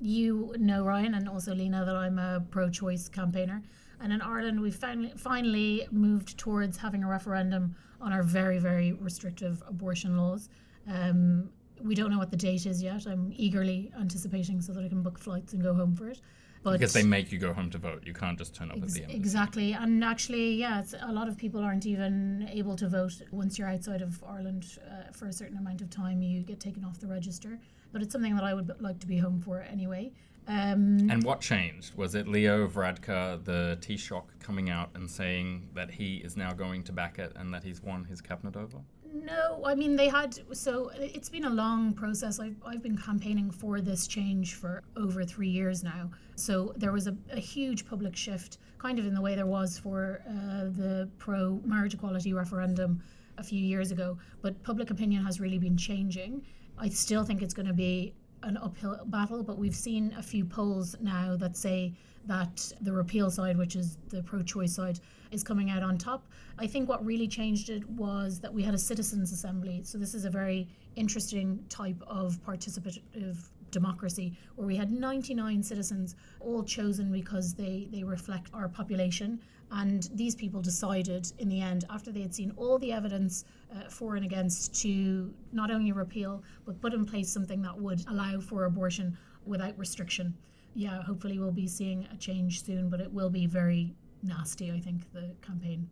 you 0.00 0.54
know, 0.58 0.84
Ryan, 0.84 1.14
and 1.14 1.28
also 1.28 1.54
Lena, 1.54 1.84
that 1.84 1.94
I'm 1.96 2.18
a 2.18 2.42
pro 2.50 2.70
choice 2.70 3.08
campaigner. 3.08 3.62
And 4.00 4.12
in 4.12 4.20
Ireland, 4.20 4.60
we've 4.60 4.74
finally, 4.74 5.12
finally 5.16 5.88
moved 5.90 6.36
towards 6.38 6.76
having 6.76 7.02
a 7.02 7.08
referendum 7.08 7.74
on 8.00 8.12
our 8.12 8.22
very, 8.22 8.58
very 8.58 8.92
restrictive 8.92 9.62
abortion 9.66 10.18
laws. 10.18 10.48
Um, 10.86 11.48
we 11.82 11.94
don't 11.94 12.10
know 12.10 12.18
what 12.18 12.30
the 12.30 12.36
date 12.36 12.66
is 12.66 12.82
yet. 12.82 13.06
I'm 13.06 13.32
eagerly 13.34 13.90
anticipating 13.98 14.60
so 14.60 14.72
that 14.72 14.84
I 14.84 14.88
can 14.88 15.02
book 15.02 15.18
flights 15.18 15.52
and 15.54 15.62
go 15.62 15.74
home 15.74 15.94
for 15.96 16.08
it. 16.08 16.20
But 16.66 16.80
Because 16.80 16.94
they 16.94 17.04
make 17.04 17.30
you 17.30 17.38
go 17.38 17.52
home 17.52 17.70
to 17.70 17.78
vote. 17.78 18.02
You 18.04 18.12
can't 18.12 18.36
just 18.36 18.52
turn 18.56 18.72
up 18.72 18.82
at 18.82 18.88
the 18.88 19.04
end. 19.04 19.12
exactly, 19.12 19.72
and 19.72 20.02
actually, 20.02 20.54
yeah, 20.54 20.80
it's, 20.80 20.96
a 21.00 21.12
lot 21.12 21.28
of 21.28 21.36
people 21.36 21.60
aren't 21.62 21.86
even 21.86 22.48
able 22.52 22.74
to 22.74 22.88
vote 22.88 23.22
once 23.30 23.56
you're 23.56 23.68
outside 23.68 24.02
of 24.02 24.12
Ireland 24.24 24.64
uh, 24.84 25.12
for 25.12 25.28
a 25.28 25.32
certain 25.32 25.58
amount 25.58 25.80
of 25.80 25.90
time. 25.90 26.22
You 26.22 26.42
get 26.42 26.58
taken 26.58 26.84
off 26.84 26.98
the 26.98 27.06
register, 27.06 27.60
but 27.92 28.02
it's 28.02 28.10
something 28.10 28.34
that 28.34 28.42
I 28.42 28.52
would 28.52 28.68
like 28.80 28.98
to 28.98 29.06
be 29.06 29.16
home 29.16 29.40
for 29.40 29.60
anyway. 29.60 30.10
Um, 30.48 31.08
And 31.08 31.22
what 31.22 31.40
changed? 31.40 31.94
Was 31.94 32.16
it 32.16 32.26
Leo 32.26 32.66
Varadkar, 32.66 33.44
the 33.44 33.78
Taoiseach, 33.80 34.24
coming 34.40 34.68
out 34.68 34.90
and 34.96 35.08
saying 35.08 35.68
that 35.74 35.92
he 35.92 36.16
is 36.16 36.36
now 36.36 36.52
going 36.52 36.82
to 36.84 36.92
back 36.92 37.20
it 37.20 37.32
and 37.36 37.54
that 37.54 37.62
he's 37.62 37.80
won 37.80 38.04
his 38.04 38.20
cabinet 38.20 38.56
over? 38.56 38.78
No, 39.24 39.62
I 39.64 39.74
mean 39.74 39.96
they 39.96 40.08
had. 40.08 40.38
So 40.52 40.90
it's 40.94 41.28
been 41.28 41.44
a 41.44 41.50
long 41.50 41.92
process. 41.92 42.38
I've 42.38 42.56
I've 42.66 42.82
been 42.82 42.98
campaigning 42.98 43.50
for 43.50 43.80
this 43.80 44.06
change 44.06 44.54
for 44.54 44.82
over 44.96 45.24
three 45.24 45.48
years 45.48 45.82
now. 45.82 46.10
So 46.34 46.74
there 46.76 46.92
was 46.92 47.06
a, 47.06 47.16
a 47.32 47.40
huge 47.40 47.86
public 47.86 48.14
shift, 48.14 48.58
kind 48.78 48.98
of 48.98 49.06
in 49.06 49.14
the 49.14 49.20
way 49.20 49.34
there 49.34 49.46
was 49.46 49.78
for 49.78 50.22
uh, 50.28 50.64
the 50.82 51.08
pro 51.18 51.60
marriage 51.64 51.94
equality 51.94 52.32
referendum 52.34 53.02
a 53.38 53.42
few 53.42 53.60
years 53.60 53.90
ago. 53.90 54.18
But 54.42 54.62
public 54.62 54.90
opinion 54.90 55.24
has 55.24 55.40
really 55.40 55.58
been 55.58 55.76
changing. 55.76 56.42
I 56.78 56.88
still 56.90 57.24
think 57.24 57.40
it's 57.40 57.54
going 57.54 57.68
to 57.68 57.74
be 57.74 58.14
an 58.42 58.58
uphill 58.58 59.00
battle, 59.06 59.42
but 59.42 59.56
we've 59.56 59.74
seen 59.74 60.14
a 60.18 60.22
few 60.22 60.44
polls 60.44 60.94
now 61.00 61.36
that 61.36 61.56
say 61.56 61.94
that 62.26 62.72
the 62.82 62.92
repeal 62.92 63.30
side, 63.30 63.56
which 63.56 63.76
is 63.76 63.96
the 64.08 64.22
pro 64.22 64.42
choice 64.42 64.74
side, 64.74 65.00
is 65.30 65.42
coming 65.42 65.70
out 65.70 65.82
on 65.82 65.98
top. 65.98 66.26
I 66.58 66.66
think 66.66 66.88
what 66.88 67.04
really 67.04 67.28
changed 67.28 67.70
it 67.70 67.88
was 67.90 68.40
that 68.40 68.52
we 68.52 68.62
had 68.62 68.74
a 68.74 68.78
citizens' 68.78 69.32
assembly. 69.32 69.82
So, 69.84 69.98
this 69.98 70.14
is 70.14 70.24
a 70.24 70.30
very 70.30 70.68
interesting 70.96 71.64
type 71.68 72.02
of 72.06 72.38
participative 72.44 73.36
democracy 73.70 74.32
where 74.54 74.66
we 74.66 74.76
had 74.76 74.90
99 74.90 75.62
citizens 75.62 76.16
all 76.40 76.62
chosen 76.62 77.12
because 77.12 77.54
they, 77.54 77.88
they 77.90 78.02
reflect 78.02 78.50
our 78.54 78.68
population. 78.68 79.40
And 79.70 80.08
these 80.14 80.34
people 80.34 80.60
decided 80.62 81.30
in 81.38 81.48
the 81.48 81.60
end, 81.60 81.84
after 81.90 82.12
they 82.12 82.22
had 82.22 82.34
seen 82.34 82.52
all 82.56 82.78
the 82.78 82.92
evidence 82.92 83.44
uh, 83.74 83.88
for 83.88 84.16
and 84.16 84.24
against, 84.24 84.80
to 84.82 85.32
not 85.52 85.70
only 85.70 85.92
repeal, 85.92 86.42
but 86.64 86.80
put 86.80 86.94
in 86.94 87.04
place 87.04 87.28
something 87.28 87.60
that 87.62 87.76
would 87.76 88.04
allow 88.08 88.40
for 88.40 88.64
abortion 88.64 89.18
without 89.44 89.76
restriction. 89.78 90.34
Yeah, 90.74 91.02
hopefully 91.02 91.38
we'll 91.38 91.50
be 91.50 91.66
seeing 91.66 92.06
a 92.12 92.16
change 92.16 92.62
soon, 92.62 92.88
but 92.88 93.00
it 93.00 93.12
will 93.12 93.30
be 93.30 93.46
very 93.46 93.94
nasty, 94.26 94.72
I 94.72 94.80
think, 94.80 95.12
the 95.12 95.34
campaign. 95.42 95.88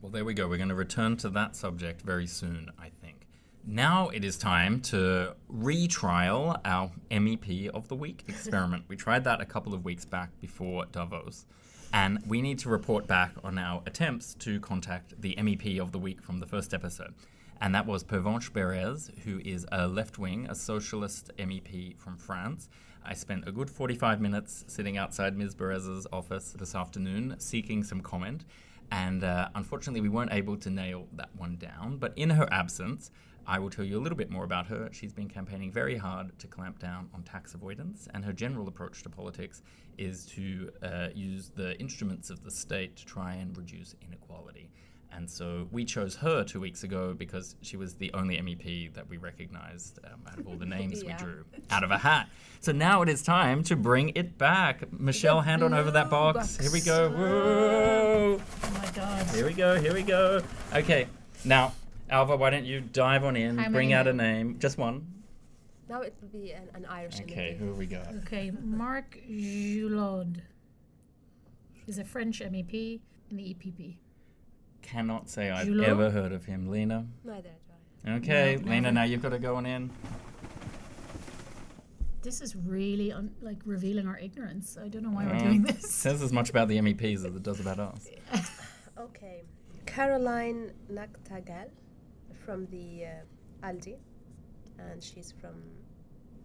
Well, 0.00 0.10
there 0.10 0.24
we 0.24 0.34
go. 0.34 0.48
We're 0.48 0.58
going 0.58 0.68
to 0.68 0.74
return 0.74 1.16
to 1.18 1.30
that 1.30 1.56
subject 1.56 2.02
very 2.02 2.26
soon, 2.26 2.70
I 2.78 2.90
think. 2.90 3.26
Now 3.66 4.10
it 4.10 4.24
is 4.24 4.36
time 4.36 4.82
to 4.82 5.34
retrial 5.48 6.58
our 6.66 6.90
MEP 7.10 7.68
of 7.70 7.88
the 7.88 7.94
Week 7.94 8.22
experiment. 8.28 8.84
we 8.88 8.96
tried 8.96 9.24
that 9.24 9.40
a 9.40 9.46
couple 9.46 9.72
of 9.72 9.84
weeks 9.84 10.04
back 10.04 10.28
before 10.42 10.84
Davos, 10.92 11.46
and 11.94 12.22
we 12.26 12.42
need 12.42 12.58
to 12.58 12.68
report 12.68 13.06
back 13.06 13.32
on 13.42 13.56
our 13.56 13.82
attempts 13.86 14.34
to 14.40 14.60
contact 14.60 15.18
the 15.18 15.34
MEP 15.36 15.80
of 15.80 15.92
the 15.92 15.98
Week 15.98 16.20
from 16.20 16.40
the 16.40 16.46
first 16.46 16.74
episode. 16.74 17.14
And 17.62 17.74
that 17.74 17.86
was 17.86 18.04
Pervenche 18.04 18.50
Berès, 18.50 19.10
who 19.20 19.40
is 19.42 19.66
a 19.72 19.88
left 19.88 20.18
wing, 20.18 20.46
a 20.50 20.54
socialist 20.54 21.30
MEP 21.38 21.96
from 21.96 22.18
France. 22.18 22.68
I 23.06 23.14
spent 23.14 23.46
a 23.46 23.52
good 23.52 23.70
45 23.70 24.20
minutes 24.20 24.64
sitting 24.66 24.96
outside 24.96 25.36
Ms. 25.36 25.54
Berès's 25.54 26.06
office 26.10 26.54
this 26.58 26.74
afternoon 26.74 27.36
seeking 27.38 27.84
some 27.84 28.00
comment. 28.00 28.44
And 28.90 29.22
uh, 29.22 29.48
unfortunately, 29.54 30.00
we 30.00 30.08
weren't 30.08 30.32
able 30.32 30.56
to 30.56 30.70
nail 30.70 31.06
that 31.12 31.28
one 31.36 31.56
down. 31.56 31.98
But 31.98 32.14
in 32.16 32.30
her 32.30 32.48
absence, 32.50 33.10
I 33.46 33.58
will 33.58 33.68
tell 33.68 33.84
you 33.84 33.98
a 33.98 34.02
little 34.02 34.16
bit 34.16 34.30
more 34.30 34.44
about 34.44 34.68
her. 34.68 34.88
She's 34.92 35.12
been 35.12 35.28
campaigning 35.28 35.70
very 35.70 35.96
hard 35.96 36.38
to 36.38 36.46
clamp 36.46 36.78
down 36.78 37.10
on 37.12 37.22
tax 37.22 37.52
avoidance, 37.54 38.08
and 38.14 38.24
her 38.24 38.32
general 38.32 38.68
approach 38.68 39.02
to 39.02 39.10
politics 39.10 39.62
is 39.98 40.24
to 40.26 40.70
uh, 40.82 41.08
use 41.14 41.50
the 41.54 41.78
instruments 41.78 42.30
of 42.30 42.42
the 42.42 42.50
state 42.50 42.96
to 42.96 43.04
try 43.04 43.34
and 43.34 43.56
reduce 43.56 43.94
inequality. 44.00 44.70
And 45.16 45.30
so 45.30 45.68
we 45.70 45.84
chose 45.84 46.16
her 46.16 46.42
two 46.44 46.58
weeks 46.60 46.82
ago 46.82 47.14
because 47.16 47.54
she 47.62 47.76
was 47.76 47.94
the 47.94 48.12
only 48.14 48.36
MEP 48.38 48.92
that 48.94 49.08
we 49.08 49.16
recognized 49.16 50.00
um, 50.04 50.20
out 50.30 50.38
of 50.38 50.46
all 50.48 50.56
the 50.56 50.66
names 50.76 51.02
Yeah. 51.02 51.16
we 51.16 51.24
drew 51.24 51.44
out 51.70 51.84
of 51.84 51.90
a 51.90 51.98
hat. 51.98 52.28
So 52.60 52.72
now 52.72 53.02
it 53.02 53.08
is 53.08 53.22
time 53.22 53.62
to 53.64 53.76
bring 53.76 54.10
it 54.16 54.36
back. 54.38 54.92
Michelle, 54.92 55.40
hand 55.42 55.62
on 55.62 55.72
over 55.72 55.90
that 55.92 56.10
box. 56.10 56.36
box. 56.38 56.58
Here 56.60 56.72
we 56.72 56.80
go. 56.80 57.10
Whoa. 57.10 58.40
Oh 58.64 58.70
my 58.80 58.90
God. 58.94 59.26
Here 59.34 59.46
we 59.46 59.52
go. 59.52 59.80
Here 59.80 59.94
we 59.94 60.02
go. 60.02 60.42
Okay. 60.74 61.06
Now, 61.44 61.72
Alva, 62.10 62.36
why 62.36 62.50
don't 62.50 62.64
you 62.64 62.80
dive 62.80 63.22
on 63.24 63.36
in, 63.36 63.56
How 63.58 63.70
bring 63.70 63.88
many? 63.90 63.94
out 63.94 64.06
a 64.08 64.12
name, 64.12 64.58
just 64.58 64.78
one. 64.78 65.06
Now 65.88 66.00
it 66.02 66.14
will 66.20 66.28
be 66.28 66.52
an, 66.52 66.68
an 66.74 66.86
Irish 66.86 67.20
Okay, 67.20 67.52
MEP. 67.54 67.58
who 67.58 67.68
have 67.68 67.76
we 67.76 67.86
got? 67.86 68.08
Okay, 68.24 68.50
Marc 68.62 69.18
Joulaud 69.30 70.40
is 71.86 71.98
a 71.98 72.04
French 72.04 72.40
MEP 72.40 73.00
in 73.30 73.36
the 73.36 73.50
E 73.50 73.54
EPP. 73.54 73.96
Cannot 74.84 75.28
say 75.30 75.50
I've 75.50 75.66
Joulaud? 75.66 75.84
ever 75.88 76.10
heard 76.10 76.32
of 76.32 76.44
him. 76.44 76.68
Lena. 76.70 77.06
Neither 77.24 77.48
do 78.04 78.10
I. 78.10 78.16
Okay, 78.16 78.56
No, 78.60 78.68
Lena. 78.70 78.80
never. 78.82 78.94
Now 78.94 79.02
you've 79.04 79.22
got 79.22 79.30
to 79.30 79.38
go 79.38 79.56
on 79.56 79.64
in. 79.66 79.90
This 82.22 82.40
is 82.40 82.54
really 82.56 83.12
un- 83.12 83.34
like 83.40 83.58
revealing 83.64 84.06
our 84.06 84.18
ignorance. 84.18 84.78
I 84.82 84.88
don't 84.88 85.02
know 85.02 85.10
why 85.10 85.26
we're 85.26 85.32
Um, 85.34 85.38
doing 85.42 85.62
this. 85.62 85.90
Says 85.90 86.22
as 86.22 86.32
much 86.32 86.48
about 86.50 86.68
the 86.68 86.76
MEPs 86.78 87.16
as 87.16 87.34
it 87.36 87.42
does 87.42 87.60
about 87.60 87.78
us. 87.78 88.06
Okay. 88.98 89.42
Caroline 89.86 90.70
Nagtegaal 90.90 91.68
from 92.44 92.66
the 92.66 93.06
uh, 93.06 93.66
ALDE, 93.68 93.98
and 94.78 95.02
she's 95.02 95.32
from 95.40 95.56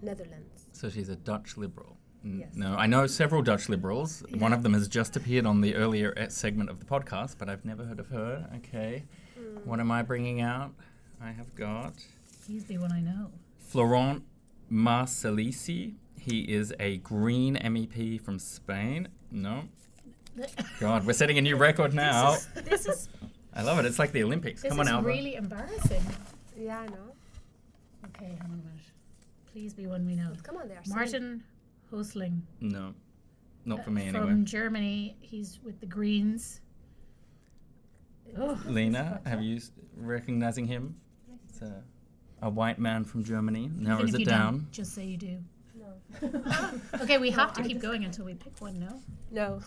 Netherlands. 0.01 0.65
So 0.71 0.89
she's 0.89 1.09
a 1.09 1.15
Dutch 1.15 1.57
liberal. 1.57 1.98
N- 2.23 2.39
Yes. 2.41 2.49
No, 2.55 2.75
I 2.75 2.85
know 2.85 3.07
several 3.07 3.41
Dutch 3.41 3.69
liberals. 3.69 4.23
One 4.37 4.51
of 4.53 4.61
them 4.63 4.73
has 4.73 4.87
just 4.87 5.15
appeared 5.15 5.45
on 5.45 5.61
the 5.61 5.75
earlier 5.75 6.13
uh, 6.17 6.27
segment 6.29 6.69
of 6.69 6.79
the 6.79 6.85
podcast, 6.85 7.35
but 7.37 7.49
I've 7.49 7.63
never 7.65 7.85
heard 7.85 7.99
of 7.99 8.07
her. 8.09 8.49
Okay. 8.57 9.03
What 9.63 9.79
am 9.79 9.89
I 9.91 10.01
bringing 10.01 10.41
out? 10.41 10.71
I 11.21 11.31
have 11.31 11.53
got 11.55 11.93
He's 12.47 12.65
the 12.65 12.77
one 12.77 12.91
I 12.91 12.99
know. 13.01 13.31
Florent 13.59 14.23
Marcellesi. 14.71 15.93
He 16.19 16.39
is 16.41 16.73
a 16.79 16.97
Green 16.97 17.55
MEP 17.55 18.21
from 18.21 18.39
Spain. 18.39 19.07
No. 19.31 19.63
God, 20.79 21.05
we're 21.05 21.13
setting 21.13 21.37
a 21.37 21.41
new 21.41 21.55
record 21.55 21.93
now. 21.93 22.35
This 22.65 22.85
is 22.85 23.09
I 23.53 23.63
love 23.63 23.79
it. 23.79 23.85
It's 23.85 23.99
like 23.99 24.11
the 24.11 24.23
Olympics. 24.23 24.61
this 24.61 24.69
Come 24.69 24.79
on, 24.81 24.87
is 24.87 25.05
really 25.05 25.35
embarrassing. 25.35 26.01
Yeah, 26.57 26.79
I 26.81 26.85
know. 26.87 27.13
Okay, 28.07 28.25
hang 28.25 28.39
on 28.41 28.45
a 28.45 28.49
minute. 28.49 28.91
Please 29.51 29.73
be 29.73 29.87
one 29.87 30.05
we 30.05 30.15
know. 30.15 30.31
Come 30.43 30.57
on, 30.57 30.67
there. 30.67 30.77
are 30.77 30.85
so- 30.85 30.93
Martin 30.95 31.43
Häusling 31.91 32.41
No, 32.61 32.93
not 33.65 33.83
for 33.83 33.91
me 33.91 34.07
from 34.07 34.15
anyway. 34.15 34.31
From 34.31 34.45
Germany. 34.45 35.15
He's 35.19 35.59
with 35.63 35.79
the 35.79 35.85
Greens. 35.85 36.61
Oh, 38.37 38.59
Lena, 38.65 39.21
have 39.25 39.41
you 39.41 39.57
s- 39.57 39.71
recognizing 39.97 40.67
him? 40.67 40.95
It's 41.47 41.61
a, 41.61 41.81
a 42.43 42.49
white 42.49 42.77
man 42.79 43.03
from 43.03 43.23
Germany. 43.23 43.65
even 43.65 43.83
Narrows 43.83 44.13
if 44.13 44.21
it 44.21 44.25
down. 44.27 44.53
don't, 44.59 44.71
just 44.71 44.93
say 44.93 45.05
you 45.05 45.17
do. 45.17 45.37
No. 45.75 46.71
Okay, 47.01 47.17
we 47.17 47.31
have 47.31 47.53
to 47.53 47.63
keep 47.63 47.79
going 47.79 48.05
until 48.05 48.25
we 48.25 48.33
pick 48.35 48.53
one. 48.59 48.79
No, 48.79 49.01
No. 49.31 49.61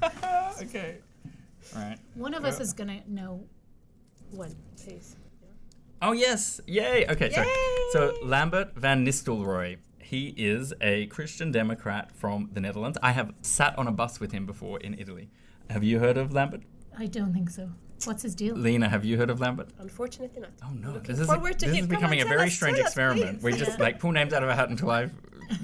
okay. 0.62 0.96
All 1.76 1.82
right. 1.82 1.98
one 2.14 2.34
of 2.34 2.44
us 2.44 2.60
is 2.60 2.72
gonna 2.72 3.00
know. 3.06 3.44
One, 4.32 4.54
please. 4.82 5.16
Oh 6.02 6.12
yes! 6.12 6.60
Yay! 6.66 7.06
Okay, 7.08 7.30
so 7.30 7.42
Yay! 7.42 7.54
so 7.92 8.14
Lambert 8.22 8.74
van 8.76 9.04
Nistelrooij. 9.04 9.78
He 10.08 10.32
is 10.38 10.72
a 10.80 11.04
Christian 11.08 11.52
Democrat 11.52 12.16
from 12.16 12.48
the 12.54 12.62
Netherlands. 12.62 12.96
I 13.02 13.12
have 13.12 13.34
sat 13.42 13.78
on 13.78 13.86
a 13.86 13.92
bus 13.92 14.20
with 14.20 14.32
him 14.32 14.46
before 14.46 14.80
in 14.80 14.98
Italy. 14.98 15.28
Have 15.68 15.84
you 15.84 15.98
heard 15.98 16.16
of 16.16 16.32
Lambert? 16.32 16.62
I 16.98 17.04
don't 17.04 17.34
think 17.34 17.50
so. 17.50 17.72
What's 18.06 18.22
his 18.22 18.34
deal? 18.34 18.54
Lena, 18.54 18.88
have 18.88 19.04
you 19.04 19.16
heard 19.16 19.30
of 19.30 19.40
Lambert? 19.40 19.68
Unfortunately 19.78 20.40
not. 20.40 20.50
Oh 20.62 20.72
no, 20.74 20.92
Looking 20.92 21.14
this 21.14 21.20
is 21.20 21.26
forward 21.26 21.58
to 21.60 21.66
this 21.66 21.74
him. 21.76 21.84
is 21.84 21.86
Come 21.90 21.96
on, 21.96 22.00
becoming 22.00 22.20
a 22.22 22.24
very 22.24 22.46
us, 22.48 22.54
strange 22.54 22.76
tell 22.76 22.86
us, 22.86 22.90
experiment. 22.92 23.40
please. 23.40 23.52
We 23.52 23.58
just 23.58 23.78
like 23.80 23.98
pull 23.98 24.12
names 24.12 24.32
out 24.32 24.42
of 24.42 24.48
a 24.48 24.54
hat 24.54 24.68
until 24.70 24.90
I 24.90 25.10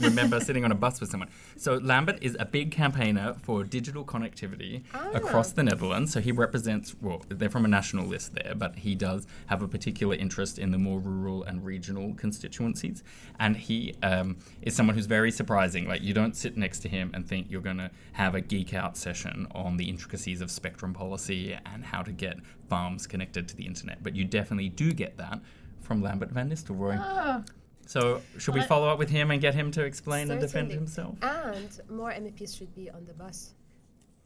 remember 0.00 0.40
sitting 0.40 0.64
on 0.64 0.72
a 0.72 0.74
bus 0.74 0.98
with 0.98 1.10
someone. 1.10 1.28
So 1.56 1.74
Lambert 1.74 2.18
is 2.22 2.34
a 2.40 2.46
big 2.46 2.70
campaigner 2.70 3.34
for 3.42 3.64
digital 3.64 4.02
connectivity 4.02 4.82
Ah. 4.94 5.10
across 5.12 5.52
the 5.52 5.62
Netherlands. 5.62 6.10
So 6.12 6.20
he 6.20 6.32
represents 6.32 6.94
well, 7.02 7.22
they're 7.28 7.50
from 7.50 7.66
a 7.66 7.68
national 7.68 8.06
list 8.06 8.34
there, 8.34 8.54
but 8.56 8.76
he 8.76 8.94
does 8.94 9.26
have 9.48 9.60
a 9.62 9.68
particular 9.68 10.14
interest 10.16 10.58
in 10.58 10.70
the 10.70 10.78
more 10.78 11.00
rural 11.00 11.42
and 11.44 11.64
regional 11.66 12.14
constituencies. 12.14 13.02
And 13.38 13.58
he 13.58 13.94
um, 14.02 14.38
is 14.62 14.74
someone 14.74 14.96
who's 14.96 15.04
very 15.06 15.30
surprising. 15.30 15.86
Like 15.86 16.00
you 16.02 16.14
don't 16.14 16.34
sit 16.34 16.56
next 16.56 16.78
to 16.80 16.88
him 16.88 17.10
and 17.12 17.28
think 17.28 17.50
you're 17.50 17.60
going 17.60 17.76
to 17.78 17.90
have 18.12 18.34
a 18.34 18.40
geek 18.40 18.72
out 18.72 18.96
session 18.96 19.46
on 19.54 19.76
the 19.76 19.90
intricacies 19.90 20.40
of 20.40 20.50
spectrum 20.50 20.94
policy 20.94 21.58
and 21.66 21.84
how 21.84 22.00
to 22.02 22.10
get 22.10 22.23
farms 22.68 23.06
connected 23.06 23.48
to 23.48 23.56
the 23.56 23.66
internet, 23.66 24.02
but 24.02 24.14
you 24.16 24.24
definitely 24.24 24.68
do 24.68 24.92
get 24.92 25.16
that 25.18 25.40
from 25.82 26.02
Lambert 26.02 26.30
van 26.30 26.48
Nistelrooij. 26.50 26.98
Ah, 26.98 27.42
So, 27.86 28.22
should 28.38 28.54
we 28.54 28.60
I- 28.62 28.66
follow 28.66 28.88
up 28.88 28.98
with 28.98 29.10
him 29.10 29.30
and 29.30 29.40
get 29.40 29.54
him 29.54 29.70
to 29.72 29.84
explain 29.84 30.30
and 30.30 30.40
defend 30.40 30.70
himself? 30.72 31.16
And 31.22 31.68
more 31.90 32.10
MEPs 32.12 32.56
should 32.56 32.74
be 32.74 32.90
on 32.90 33.04
the 33.04 33.12
bus. 33.12 33.52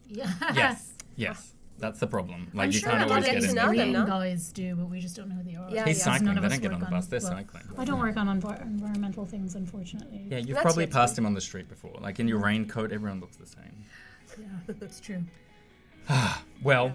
Yeah. 0.08 0.32
Yes, 0.54 0.92
yes. 1.16 1.54
That's 1.80 2.00
the 2.00 2.08
problem. 2.08 2.50
Like 2.54 2.66
I'm 2.66 2.72
you 2.72 2.78
sure 2.80 2.90
can't 2.90 3.08
always 3.08 3.26
of 3.26 3.32
get 3.34 3.42
to 3.42 3.48
in 3.50 3.54
know 3.54 3.66
there. 3.66 3.76
them, 3.76 3.92
Korean 3.92 3.92
no? 3.92 4.06
guys 4.06 4.52
do, 4.52 4.74
but 4.74 4.86
we 4.90 4.98
just 5.00 5.14
don't 5.14 5.28
know 5.28 5.36
who 5.36 5.44
they 5.44 5.54
are. 5.54 5.68
Yeah, 5.70 5.84
He's 5.86 5.98
yeah. 5.98 6.04
cycling. 6.06 6.24
None 6.34 6.38
of 6.38 6.42
They 6.42 6.48
don't 6.48 6.62
get 6.62 6.72
on 6.72 6.80
the 6.80 6.86
bus. 6.86 7.06
They're 7.06 7.20
well, 7.20 7.30
cycling. 7.30 7.62
I 7.78 7.84
don't 7.84 8.00
work 8.00 8.16
on 8.16 8.26
envi- 8.26 8.62
environmental 8.62 9.24
things, 9.24 9.54
unfortunately. 9.54 10.26
Yeah, 10.28 10.38
you've 10.38 10.48
That's 10.56 10.62
probably 10.62 10.86
good. 10.86 10.92
passed 10.94 11.16
him 11.16 11.24
on 11.24 11.34
the 11.34 11.40
street 11.40 11.68
before. 11.68 11.94
Like 12.00 12.18
in 12.18 12.26
your 12.26 12.38
raincoat, 12.40 12.90
everyone 12.90 13.20
looks 13.20 13.36
the 13.36 13.46
same. 13.46 13.84
Yeah, 14.40 14.74
it's 14.80 14.98
true. 15.00 15.22
Well, 16.62 16.92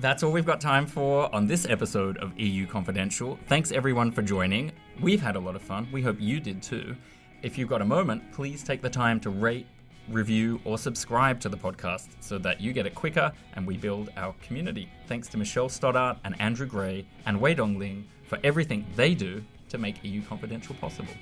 that's 0.00 0.22
all 0.22 0.32
we've 0.32 0.46
got 0.46 0.62
time 0.62 0.86
for 0.86 1.32
on 1.34 1.46
this 1.46 1.66
episode 1.68 2.16
of 2.18 2.38
EU 2.38 2.66
Confidential. 2.66 3.38
Thanks 3.48 3.70
everyone 3.70 4.10
for 4.10 4.22
joining. 4.22 4.72
We've 4.98 5.20
had 5.20 5.36
a 5.36 5.38
lot 5.38 5.54
of 5.54 5.60
fun. 5.60 5.88
We 5.92 6.00
hope 6.00 6.16
you 6.18 6.40
did 6.40 6.62
too. 6.62 6.96
If 7.42 7.58
you've 7.58 7.68
got 7.68 7.82
a 7.82 7.84
moment, 7.84 8.32
please 8.32 8.62
take 8.62 8.80
the 8.80 8.88
time 8.88 9.20
to 9.20 9.30
rate, 9.30 9.66
review, 10.08 10.58
or 10.64 10.78
subscribe 10.78 11.38
to 11.40 11.50
the 11.50 11.56
podcast 11.56 12.08
so 12.20 12.38
that 12.38 12.62
you 12.62 12.72
get 12.72 12.86
it 12.86 12.94
quicker 12.94 13.30
and 13.54 13.66
we 13.66 13.76
build 13.76 14.08
our 14.16 14.34
community. 14.40 14.88
Thanks 15.06 15.28
to 15.28 15.36
Michelle 15.36 15.68
Stoddart 15.68 16.16
and 16.24 16.34
Andrew 16.40 16.66
Gray 16.66 17.06
and 17.26 17.38
Wei 17.38 17.54
Dongling 17.54 18.04
for 18.24 18.38
everything 18.42 18.86
they 18.96 19.14
do 19.14 19.44
to 19.68 19.76
make 19.76 20.02
EU 20.02 20.22
Confidential 20.22 20.74
possible. 20.76 21.12